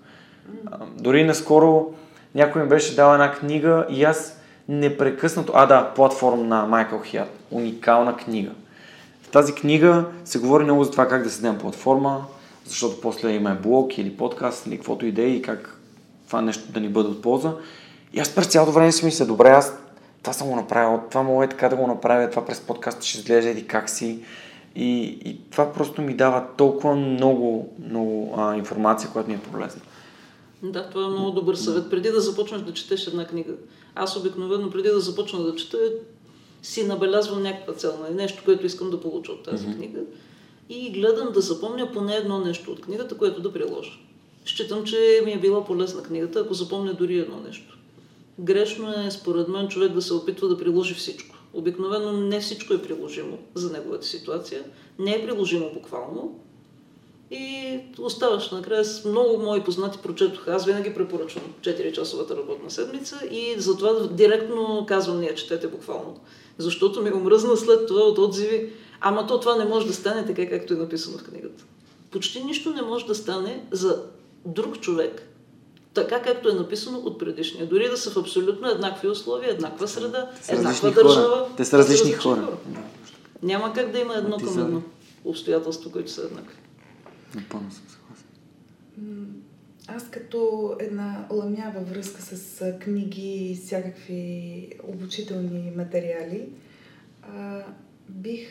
[0.67, 1.95] А, дори наскоро
[2.35, 5.53] някой ми беше дал една книга и аз непрекъснато...
[5.57, 7.39] А, да, платформ на Майкъл Хиат.
[7.51, 8.51] Уникална книга.
[9.23, 12.25] В тази книга се говори много за това как да седем платформа,
[12.67, 15.81] защото после има блог или подкаст или каквото идеи и как
[16.27, 17.53] това нещо да ни бъде от полза.
[18.13, 19.79] И аз през цялото време си мисля, добре, аз
[20.23, 23.19] това съм го направил, това мога е така да го направя, това през подкаста ще
[23.19, 24.19] изглежда и как си.
[24.77, 29.81] И, и това просто ми дава толкова много, много а, информация, която ми е полезна.
[30.63, 31.91] Да, това е много добър съвет.
[31.91, 33.53] Преди да започнеш да четеш една книга,
[33.95, 35.79] аз обикновено преди да започна да чета,
[36.63, 38.15] си набелязвам някаква цел, нали?
[38.15, 39.77] нещо, което искам да получа от тази mm-hmm.
[39.77, 40.01] книга
[40.69, 43.93] и гледам да запомня поне едно нещо от книгата, което да приложа.
[44.45, 47.79] Считам, че ми е била полезна книгата, ако запомня дори едно нещо.
[48.39, 51.37] Грешно е, според мен, човек да се опитва да приложи всичко.
[51.53, 54.65] Обикновено не всичко е приложимо за неговата ситуация.
[54.99, 56.41] Не е приложимо буквално.
[57.35, 60.55] И оставаш накрая с много мои познати прочетоха.
[60.55, 66.21] Аз винаги препоръчвам 4-часовата работна седмица и затова директно казвам, ние четете буквално.
[66.59, 70.49] Защото ми омръзна след това от отзиви, ама то това не може да стане така,
[70.49, 71.65] както е написано в книгата.
[72.11, 74.03] Почти нищо не може да стане за
[74.45, 75.29] друг човек,
[75.95, 77.67] така както е написано от предишния.
[77.67, 81.47] Дори да са в абсолютно еднакви условия, еднаква среда, еднаква държава.
[81.57, 82.41] Те са различни, различни хора.
[82.41, 82.57] хора.
[83.43, 84.83] Няма как да има едно към едно
[85.25, 86.57] обстоятелство, които са еднакви.
[87.35, 88.27] Напълно съм съгласен.
[89.87, 96.49] Аз като една ламява връзка с книги и всякакви обучителни материали,
[97.23, 97.63] а,
[98.09, 98.49] бих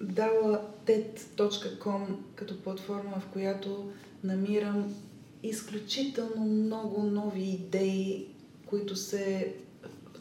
[0.00, 3.92] дала TED.com като платформа, в която
[4.24, 4.94] намирам
[5.42, 8.26] изключително много нови идеи,
[8.66, 9.54] които се...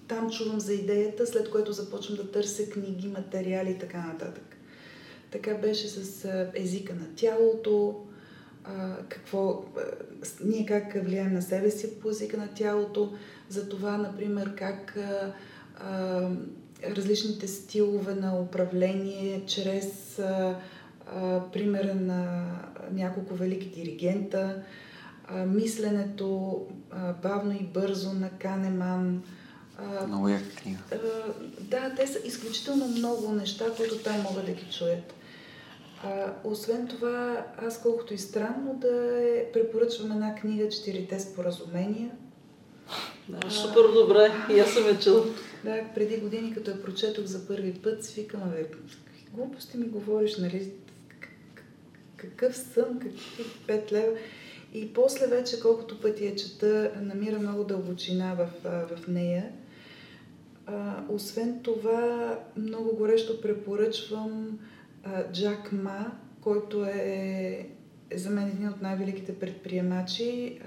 [0.07, 4.57] Там чувам за идеята, след което започвам да търся книги, материали и така нататък.
[5.31, 7.99] Така беше с езика на тялото,
[9.09, 9.63] какво,
[10.43, 13.13] ние как влияем на себе си по езика на тялото,
[13.49, 14.97] за това, например, как
[16.83, 20.21] различните стилове на управление чрез
[21.53, 22.51] примера на
[22.91, 24.63] няколко велики диригента,
[25.47, 26.61] мисленето
[27.23, 29.23] бавно и бързо на Канеман.
[30.07, 30.79] Много яка книга.
[31.59, 35.13] Да, те са изключително много неща, които те могат да ги чуят.
[36.03, 42.11] А, освен това, аз колкото и странно да е, препоръчвам една книга Четирите споразумения.
[43.29, 44.31] Да, супер добре.
[44.55, 45.23] И аз съм я чул.
[45.63, 48.65] Да, преди години, като я прочетох за първи път, си викам, бе,
[49.33, 50.71] глупости ми говориш, нали?
[52.17, 54.17] Какъв съм, какви пет лева.
[54.73, 58.47] И после вече, колкото пъти я чета, намира много дълбочина в,
[58.95, 59.51] в нея.
[60.65, 64.80] А, освен това, много горещо препоръчвам а,
[65.31, 67.65] Джак Ма, който е,
[68.09, 70.59] е за мен един от най-великите предприемачи,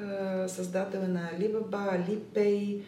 [0.47, 2.81] създател на Alibaba, Alipay.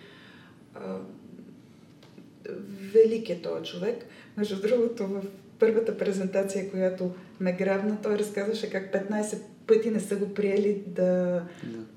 [2.92, 4.04] Велик е този човек.
[4.36, 5.22] Между другото, в
[5.58, 11.42] първата презентация, която ме грабна, той разказваше как 15 пъти не са го приели да,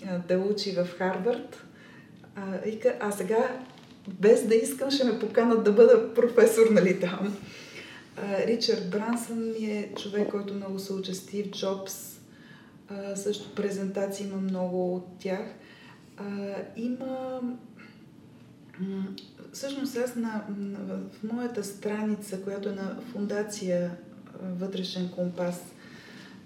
[0.06, 0.22] да.
[0.28, 1.64] да учи в Харвард.
[2.36, 2.60] А,
[3.00, 3.60] а сега,
[4.08, 7.38] без да искам, ще ме поканат да бъда професор, нали там.
[8.24, 12.20] Ричард Брансън ми е човек, който много се учи, Стив Джобс.
[12.90, 15.46] А, също презентации има много от тях.
[16.18, 17.42] А, има...
[19.54, 20.44] Всъщност аз на,
[21.14, 23.92] в моята страница, която е на фундация
[24.44, 25.62] Вътрешен компас,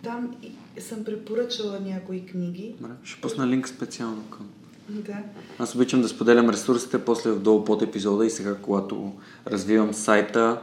[0.03, 0.35] там
[0.79, 2.75] съм препоръчала някои книги.
[3.03, 4.49] Ще пусна линк специално към.
[4.89, 5.17] Да.
[5.59, 9.13] Аз обичам да споделям ресурсите после долу под епизода и сега, когато
[9.47, 10.61] развивам сайта,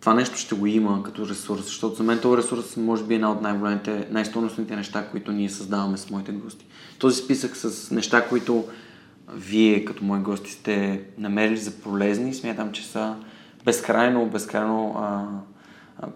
[0.00, 3.16] това нещо ще го има като ресурс, защото за мен този ресурс може би е
[3.16, 6.66] една от най-големите, най-стойностните неща, които ние създаваме с моите гости.
[6.98, 8.64] Този списък с неща, които
[9.34, 13.14] вие като мои гости сте намерили за полезни, смятам, че са
[13.64, 15.24] безкрайно, безкрайно а,
[15.98, 16.08] а,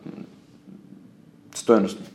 [1.54, 2.06] стоеностни.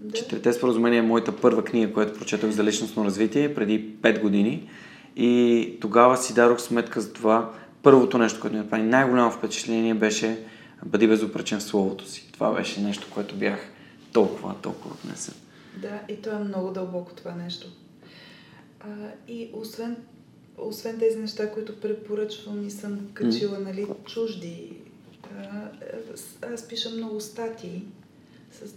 [0.00, 0.18] Да.
[0.18, 4.68] Четирите споразумения е моята първа книга, която прочетох за личностно развитие преди 5 години.
[5.16, 7.50] И тогава си дадох сметка за това.
[7.82, 10.38] Първото нещо, което ми направи най-голямо впечатление беше
[10.84, 12.28] бъди безупречен в словото си.
[12.32, 13.60] Това беше нещо, което бях
[14.12, 15.34] толкова, толкова отнесен.
[15.76, 17.72] Да, и то е много дълбоко това нещо.
[18.80, 18.86] А,
[19.28, 19.96] и освен,
[20.58, 23.64] освен тези неща, които препоръчвам и съм качила, mm.
[23.64, 24.72] нали, чужди,
[25.36, 25.68] а,
[26.52, 27.82] аз пиша много статии
[28.52, 28.74] с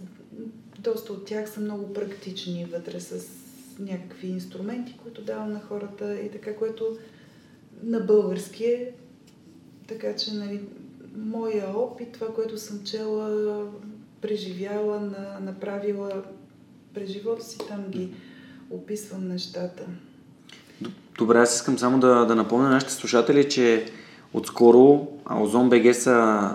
[0.78, 3.26] доста от тях са много практични вътре с
[3.78, 6.98] някакви инструменти, които давам на хората и така, което
[7.82, 8.92] на български е.
[9.86, 10.60] Така че, нали,
[11.16, 13.64] моя опит, това, което съм чела,
[14.20, 16.22] преживяла, на, направила
[16.94, 18.08] през живота си, там ги
[18.70, 19.82] описвам нещата.
[21.18, 23.86] Добре, аз искам само да, да напомня нашите слушатели, че
[24.32, 25.08] отскоро
[25.40, 26.50] Озон БГ са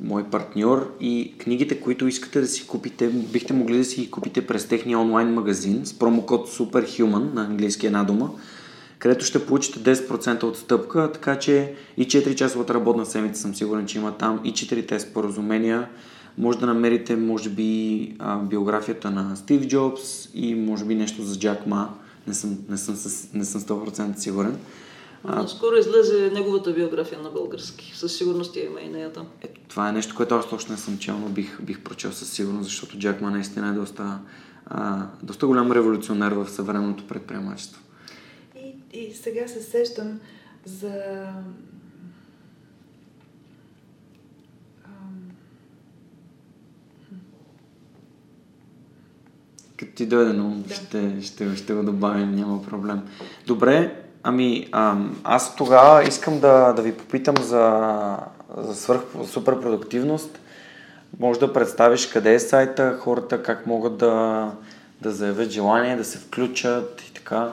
[0.00, 4.46] мой партньор и книгите, които искате да си купите, бихте могли да си ги купите
[4.46, 8.30] през техния онлайн магазин с промокод Superhuman на английски една дума,
[9.02, 13.98] където ще получите 10% отстъпка, така че и 4 часовата работна седмица съм сигурен, че
[13.98, 15.88] има там и 4-те споразумения.
[16.38, 21.66] Може да намерите, може би, биографията на Стив Джобс и може би нещо за Джак
[21.66, 21.94] Ма.
[22.26, 22.94] Не съм, не съм,
[23.34, 24.58] не съм 100% сигурен.
[25.24, 25.48] А...
[25.48, 27.92] Скоро излезе неговата биография на български.
[27.96, 29.26] Със сигурност я има и нея там.
[29.40, 32.30] Ето, това е нещо, което аз точно не съм чел, но бих, бих прочел със
[32.30, 34.18] сигурност, защото Джакма наистина е доста,
[34.66, 37.82] а, доста голям революционер в съвременното предприемачество.
[38.92, 40.20] И, сега се сещам
[40.64, 41.26] за
[49.76, 50.74] Като ти дойде но да.
[50.74, 53.02] ще, ще, ще го добавим, няма проблем.
[53.46, 58.16] Добре, ами ам, аз тогава искам да, да ви попитам за,
[58.56, 60.38] за свърх, супер продуктивност.
[61.18, 64.50] Може да представиш къде е сайта, хората как могат да,
[65.00, 67.52] да заявят желание, да се включат и така.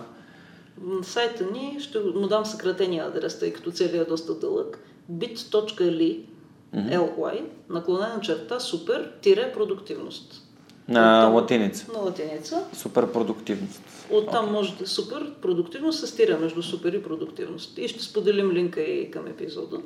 [1.03, 4.79] Сайта ни, ще му дам съкратения адрес, тъй като целият е доста дълъг.
[5.11, 6.19] bit.ly
[6.75, 7.17] mm-hmm.
[7.17, 10.45] ly наклонена черта супер тире продуктивност.
[10.87, 11.91] На Оттам, латиница.
[11.93, 12.63] На латиница.
[12.73, 13.81] Супер продуктивност.
[14.11, 14.51] Оттам okay.
[14.51, 17.77] можете супер продуктивност се стира между супер и продуктивност.
[17.77, 19.77] И ще споделим линка и към епизода.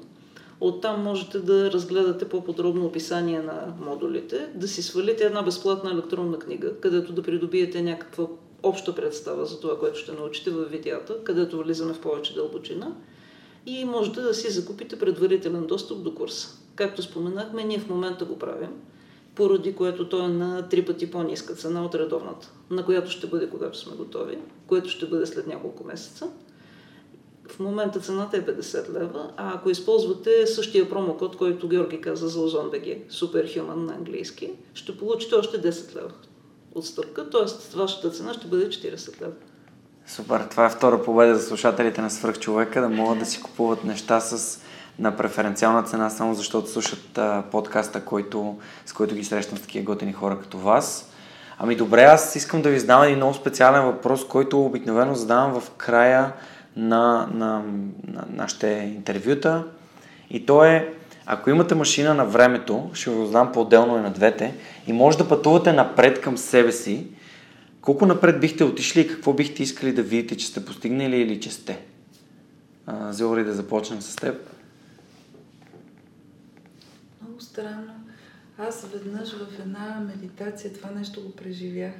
[0.61, 6.79] Оттам можете да разгледате по-подробно описание на модулите, да си свалите една безплатна електронна книга,
[6.79, 8.27] където да придобиете някаква
[8.63, 12.95] обща представа за това, което ще научите в видеята, където влизаме в повече дълбочина.
[13.65, 16.57] И можете да си закупите предварителен достъп до курса.
[16.75, 18.69] Както споменахме, ние в момента го правим
[19.35, 23.49] поради което той е на три пъти по-ниска цена от редовната, на която ще бъде
[23.49, 24.37] когато сме готови,
[24.67, 26.29] което ще бъде след няколко месеца.
[27.47, 32.39] В момента цената е 50 лева, а ако използвате същия промокод, който Георги каза за
[32.39, 36.11] OzonBG, Superhuman на английски, ще получите още 10 лева
[36.75, 37.77] отстъпка, т.е.
[37.77, 39.31] вашата цена ще бъде 40 лева.
[40.07, 44.19] Супер, това е втора победа за слушателите на Свърхчовека, да могат да си купуват неща
[44.19, 44.61] с
[44.99, 49.85] на преференциална цена, само защото слушат а, подкаста, който, с който ги срещам с такива
[49.85, 51.09] готини хора като вас.
[51.57, 55.71] Ами добре, аз искам да ви задам един много специален въпрос, който обикновено задавам в
[55.71, 56.33] края
[56.75, 57.63] на, на,
[58.07, 59.63] на нашите интервюта.
[60.29, 60.93] И то е,
[61.25, 64.55] ако имате машина на времето, ще го задам по-отделно и на двете,
[64.87, 67.07] и може да пътувате напред към себе си,
[67.81, 71.51] колко напред бихте отишли и какво бихте искали да видите, че сте постигнали или че
[71.51, 71.79] сте?
[73.09, 74.53] Зелори, да започнем с теб
[77.43, 77.93] странно.
[78.57, 81.93] Аз веднъж в една медитация това нещо го преживях.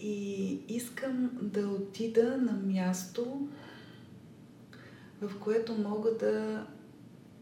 [0.00, 3.48] И искам да отида на място,
[5.20, 6.66] в което мога да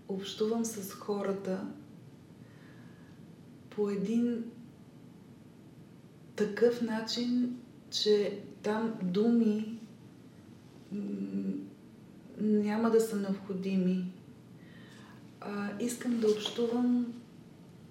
[0.09, 1.67] общувам с хората
[3.71, 4.45] по един
[6.37, 7.59] такъв начин,
[7.91, 9.79] че там думи
[12.41, 14.13] няма да са необходими
[15.41, 17.15] а, искам да общувам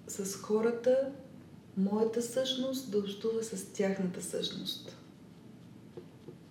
[0.08, 1.12] с хората,
[1.76, 4.96] моята същност да общува с тяхната същност.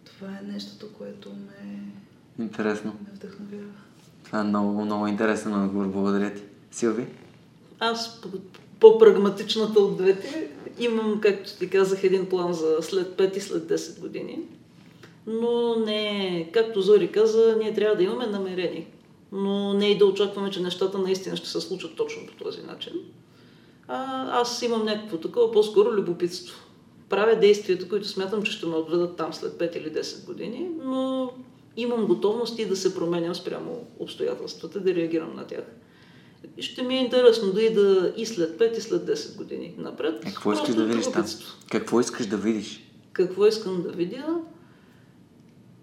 [0.04, 1.92] Това е нещото, което ме,
[2.40, 2.96] Интересно.
[3.14, 3.72] вдъхновява.
[4.24, 5.88] Това е много, много интересен отговор.
[5.88, 6.42] Благодаря ти.
[6.72, 7.06] Силви?
[7.80, 8.22] Аз
[8.80, 14.00] по-прагматичната от двете имам, както ти казах, един план за след 5 и след 10
[14.00, 14.40] години.
[15.28, 18.88] Но не, както Зори каза, ние трябва да имаме намерение
[19.36, 22.94] но не и да очакваме, че нещата наистина ще се случат точно по този начин.
[23.88, 26.60] А, аз имам някакво такова, по-скоро любопитство.
[27.10, 31.32] Правя действията, които смятам, че ще ме отведат там след 5 или 10 години, но
[31.78, 35.64] имам готовност и да се променям спрямо обстоятелствата, да реагирам на тях.
[36.60, 40.26] Ще ми е интересно да ида и след 5 и след 10 години напред.
[40.26, 41.26] Е, какво искаш да видиш там?
[41.72, 42.84] Какво искаш да видиш?
[43.14, 44.42] Какво искам да видя?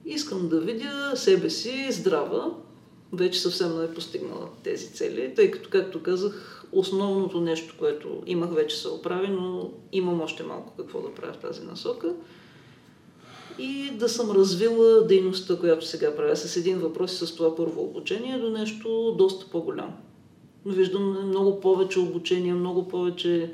[0.05, 2.51] Искам да видя себе си здрава,
[3.13, 8.55] вече съвсем не е постигнала тези цели, тъй като, както казах, основното нещо, което имах,
[8.55, 12.15] вече се оправи, но имам още малко какво да правя в тази насока.
[13.59, 17.83] И да съм развила дейността, която сега правя с един въпрос и с това първо
[17.83, 19.93] обучение до нещо доста по-голямо.
[20.67, 23.53] Виждам много повече обучения, много повече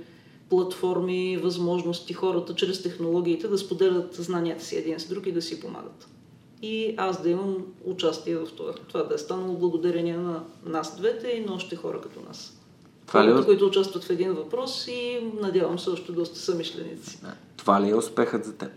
[0.50, 5.60] платформи, възможности хората чрез технологиите да споделят знанията си един с друг и да си
[5.60, 6.08] помагат
[6.62, 8.72] и аз да имам участие в това.
[8.88, 12.58] Това да е станало благодарение на нас двете и на още хора като нас.
[13.06, 13.40] Това ли...
[13.40, 17.18] Е които участват в един въпрос и надявам се още доста съмишленици.
[17.56, 18.70] Това ли е успехът за теб?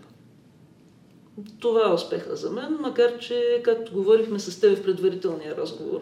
[1.60, 6.00] Това е успеха за мен, макар че, както говорихме с теб в предварителния разговор,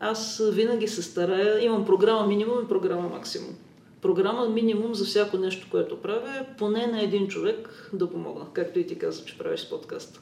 [0.00, 3.54] аз винаги се старая, имам програма минимум и програма максимум.
[4.02, 8.86] Програма минимум за всяко нещо, което правя, поне на един човек да помогна, както и
[8.86, 10.20] ти каза, че правиш с подкаста.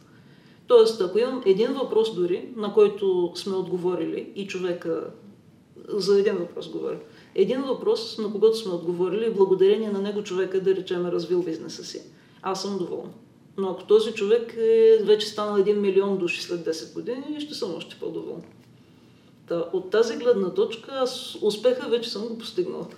[0.67, 5.11] Тоест, ако имам един въпрос дори, на който сме отговорили и човека,
[5.89, 6.99] за един въпрос говоря,
[7.35, 11.85] един въпрос, на когото сме отговорили благодарение на него човека, да речем, е развил бизнеса
[11.85, 12.03] си,
[12.43, 13.11] аз съм доволна.
[13.59, 17.75] Но ако този човек е вече станал 1 милион души след 10 години, ще съм
[17.75, 18.43] още по-доволен.
[19.49, 22.89] Та, от тази гледна точка аз успеха вече съм го постигнал.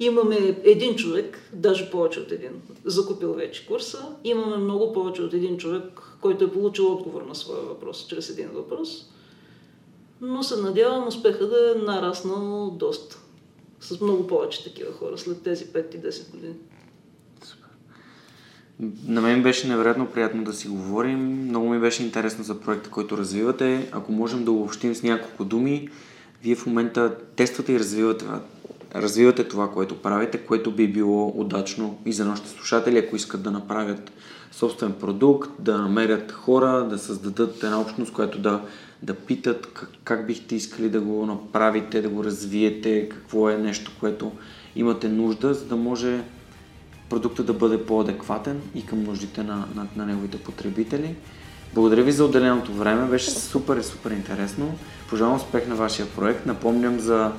[0.00, 4.16] Имаме един човек, даже повече от един, закупил вече курса.
[4.24, 8.48] Имаме много повече от един човек, който е получил отговор на своя въпрос, чрез един
[8.48, 9.10] въпрос.
[10.20, 13.18] Но се надявам успеха да е нараснал доста.
[13.80, 16.54] С много повече такива хора след тези 5 и 10 години.
[19.08, 21.18] На мен беше невероятно приятно да си говорим.
[21.48, 23.88] Много ми беше интересно за проекта, който развивате.
[23.92, 25.88] Ако можем да обобщим с няколко думи,
[26.42, 28.24] вие в момента тествате и развивате,
[28.94, 33.50] развивате това, което правите, което би било удачно и за нашите слушатели, ако искат да
[33.50, 34.12] направят
[34.52, 38.62] собствен продукт, да намерят хора, да създадат една общност, която да,
[39.02, 43.92] да питат как, как бихте искали да го направите, да го развиете, какво е нещо,
[44.00, 44.32] което
[44.76, 46.22] имате нужда, за да може
[47.10, 51.14] продукта да бъде по-адекватен и към нуждите на, на, на неговите потребители.
[51.74, 54.74] Благодаря ви за отделеното време, беше супер и супер интересно.
[55.10, 56.46] Пожелавам успех на вашия проект.
[56.46, 57.32] Напомням за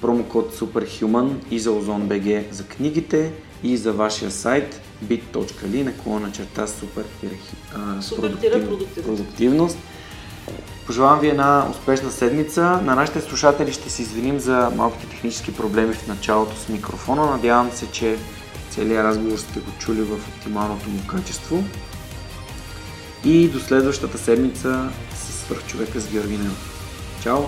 [0.00, 3.32] промокод SUPERHUMAN и за OZON.BG за книгите
[3.62, 7.04] и за вашия сайт bit.ly наклона черта супер,
[8.16, 9.04] продуктивност.
[9.04, 9.78] продуктивност.
[10.86, 12.62] Пожелавам ви една успешна седмица.
[12.62, 17.26] На нашите слушатели ще се извиним за малките технически проблеми в началото с микрофона.
[17.26, 18.16] Надявам се, че
[18.74, 21.64] целият разговор сте го чули в оптималното му качество.
[23.24, 26.70] И до следващата седмица с свърхчовека с Георги Ненов.
[27.22, 27.42] Чао!